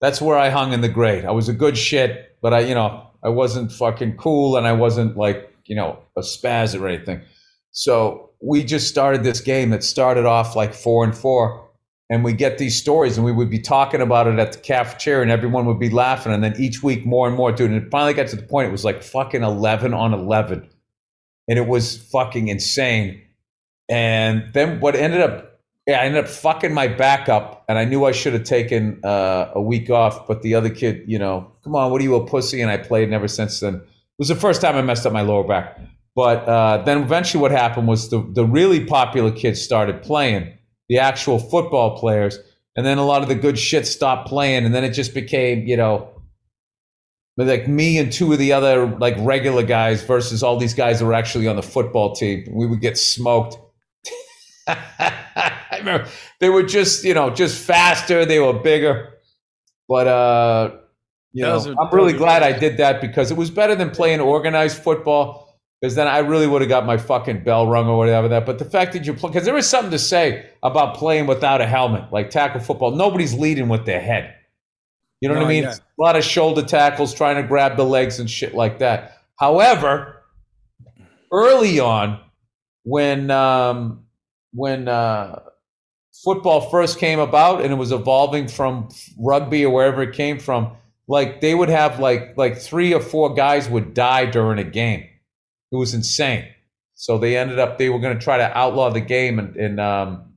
[0.00, 1.24] That's where I hung in the grade.
[1.24, 4.72] I was a good shit, but I you know I wasn't fucking cool and I
[4.72, 7.22] wasn't like you know a spaz or anything.
[7.70, 11.70] So we just started this game that started off like four and four.
[12.12, 15.22] And we get these stories, and we would be talking about it at the cafeteria,
[15.22, 16.30] and everyone would be laughing.
[16.30, 17.70] And then each week, more and more, dude.
[17.70, 20.68] And it finally got to the point it was like fucking 11 on 11.
[21.48, 23.22] And it was fucking insane.
[23.88, 27.86] And then what ended up, yeah, I ended up fucking my back up, and I
[27.86, 30.26] knew I should have taken uh, a week off.
[30.26, 32.60] But the other kid, you know, come on, what are you, a pussy?
[32.60, 33.82] And I played, and ever since then, it
[34.18, 35.80] was the first time I messed up my lower back.
[36.14, 40.58] But uh, then eventually, what happened was the, the really popular kids started playing,
[40.92, 42.38] the actual football players.
[42.76, 44.66] And then a lot of the good shit stopped playing.
[44.66, 46.10] And then it just became, you know,
[47.38, 51.06] like me and two of the other like regular guys versus all these guys that
[51.06, 52.46] were actually on the football team.
[52.50, 53.56] We would get smoked.
[54.68, 56.08] I remember
[56.40, 58.26] they were just you know just faster.
[58.26, 59.14] They were bigger,
[59.88, 60.76] but uh,
[61.32, 64.20] you know, are, I'm really glad I did that because it was better than playing
[64.20, 65.41] organized football.
[65.82, 68.46] Because then I really would have got my fucking bell rung or whatever that.
[68.46, 71.60] But the fact that you play, because there is something to say about playing without
[71.60, 72.92] a helmet, like tackle football.
[72.92, 74.32] Nobody's leading with their head.
[75.20, 75.64] You know no, what I mean?
[75.64, 75.74] Yeah.
[75.74, 79.22] A lot of shoulder tackles, trying to grab the legs and shit like that.
[79.40, 80.22] However,
[81.32, 82.20] early on,
[82.84, 84.04] when um,
[84.52, 85.40] when uh,
[86.22, 90.76] football first came about and it was evolving from rugby or wherever it came from,
[91.08, 95.08] like they would have like like three or four guys would die during a game.
[95.72, 96.46] It was insane.
[96.94, 99.80] So they ended up they were going to try to outlaw the game and, and
[99.80, 100.34] um,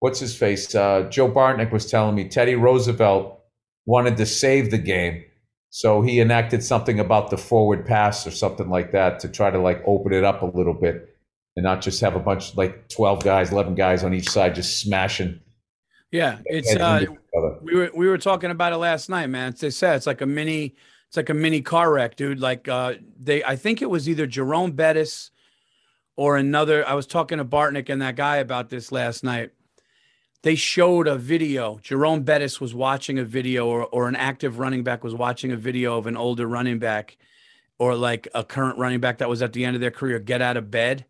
[0.00, 0.74] what's his face?
[0.74, 3.40] Uh, Joe Bartnick was telling me Teddy Roosevelt
[3.86, 5.24] wanted to save the game.
[5.70, 9.58] So he enacted something about the forward pass or something like that to try to
[9.58, 11.16] like open it up a little bit
[11.56, 14.80] and not just have a bunch like 12 guys, 11 guys on each side just
[14.80, 15.40] smashing.
[16.10, 17.04] Yeah, it's uh,
[17.62, 19.54] we were we were talking about it last night, man.
[19.56, 20.74] They said it's like a mini
[21.10, 22.38] it's like a mini car wreck, dude.
[22.38, 25.32] Like uh they I think it was either Jerome Bettis
[26.14, 29.50] or another I was talking to Bartnick and that guy about this last night.
[30.44, 31.80] They showed a video.
[31.82, 35.56] Jerome Bettis was watching a video or or an active running back was watching a
[35.56, 37.16] video of an older running back
[37.80, 40.40] or like a current running back that was at the end of their career get
[40.40, 41.06] out of bed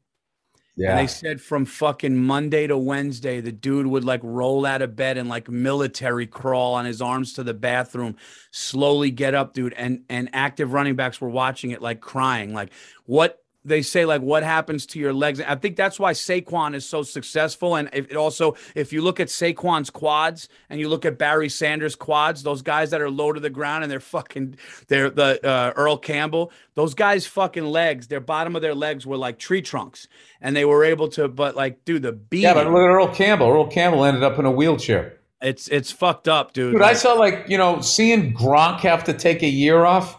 [0.77, 0.91] yeah.
[0.91, 4.97] And they said from fucking Monday to Wednesday, the dude would like roll out of
[4.97, 8.17] bed and like military crawl on his arms to the bathroom,
[8.51, 9.75] slowly get up, dude.
[9.75, 12.55] And and active running backs were watching it like crying.
[12.55, 12.71] Like,
[13.05, 15.41] what they say like what happens to your legs.
[15.41, 17.77] I think that's why Saquon is so successful.
[17.77, 21.95] And it also, if you look at Saquon's quads and you look at Barry Sanders'
[21.95, 24.57] quads, those guys that are low to the ground and they're fucking,
[24.89, 29.19] they're the uh, Earl Campbell, those guys' fucking legs, their bottom of their legs were
[29.19, 30.09] like tree trunks,
[30.41, 32.41] and they were able to, but like, dude, the beat.
[32.41, 33.49] Yeah, but look at Earl Campbell.
[33.49, 35.19] Earl Campbell ended up in a wheelchair.
[35.43, 36.73] It's it's fucked up, dude.
[36.73, 40.19] Dude, like, I saw like you know seeing Gronk have to take a year off.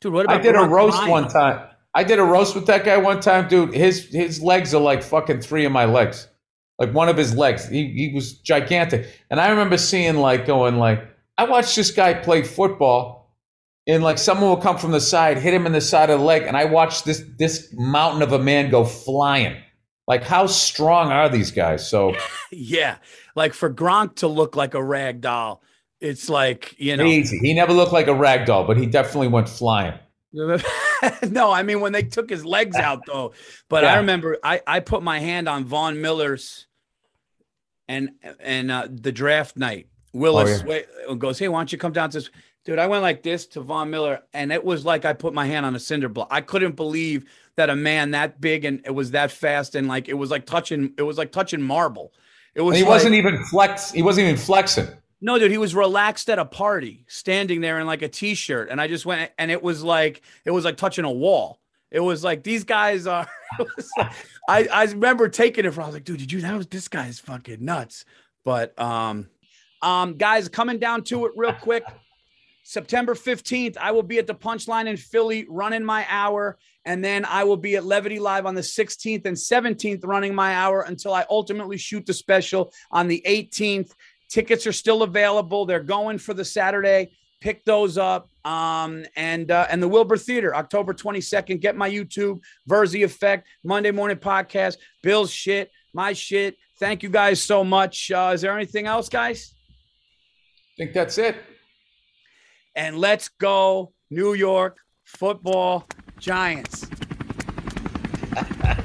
[0.00, 1.68] Dude, what about I did Gronk a roast one time.
[1.94, 3.74] I did a roast with that guy one time, dude.
[3.74, 6.26] His his legs are like fucking three of my legs,
[6.78, 7.68] like one of his legs.
[7.68, 12.14] He he was gigantic, and I remember seeing like going like I watched this guy
[12.14, 13.36] play football,
[13.86, 16.24] and like someone would come from the side, hit him in the side of the
[16.24, 19.56] leg, and I watched this this mountain of a man go flying.
[20.08, 21.86] Like how strong are these guys?
[21.88, 22.16] So
[22.50, 22.96] yeah,
[23.36, 25.62] like for Gronk to look like a rag doll,
[26.00, 27.38] it's like you know easy.
[27.38, 29.98] He never looked like a rag doll, but he definitely went flying.
[30.32, 33.32] no, I mean when they took his legs out though.
[33.68, 33.94] But yeah.
[33.94, 36.66] I remember I I put my hand on Von Miller's
[37.88, 38.10] and
[38.40, 39.88] and uh, the draft night.
[40.14, 40.72] Willis oh,
[41.08, 41.14] yeah.
[41.14, 42.30] goes, "Hey, why don't you come down to this?"
[42.64, 45.46] Dude, I went like this to Von Miller, and it was like I put my
[45.46, 46.28] hand on a cinder block.
[46.30, 47.24] I couldn't believe
[47.56, 50.46] that a man that big and it was that fast, and like it was like
[50.46, 52.12] touching, it was like touching marble.
[52.54, 52.74] It was.
[52.74, 53.90] And he like, wasn't even flex.
[53.90, 54.88] He wasn't even flexing.
[55.24, 58.80] No, dude, he was relaxed at a party, standing there in like a t-shirt, and
[58.80, 61.60] I just went, and it was like it was like touching a wall.
[61.92, 63.28] It was like these guys are.
[63.98, 64.12] Like,
[64.48, 65.82] I I remember taking it from.
[65.82, 66.40] I was like, dude, did you?
[66.40, 68.06] That was this guy's fucking nuts.
[68.46, 69.28] But um,
[69.82, 71.84] um, guys, coming down to it real quick.
[72.64, 76.58] September 15th, I will be at the Punchline in Philly running my hour.
[76.84, 80.54] And then I will be at Levity Live on the 16th and 17th running my
[80.54, 83.92] hour until I ultimately shoot the special on the 18th.
[84.32, 85.66] Tickets are still available.
[85.66, 87.12] They're going for the Saturday.
[87.42, 88.30] Pick those up.
[88.46, 91.60] Um, and uh, and the Wilbur Theater, October 22nd.
[91.60, 96.56] Get my YouTube, Virzi Effect, Monday morning podcast, Bill's shit, my shit.
[96.78, 98.10] Thank you guys so much.
[98.10, 99.52] Uh, is there anything else, guys?
[99.58, 101.36] I think that's it.
[102.74, 105.86] And let's go, New York football
[106.18, 106.86] giants.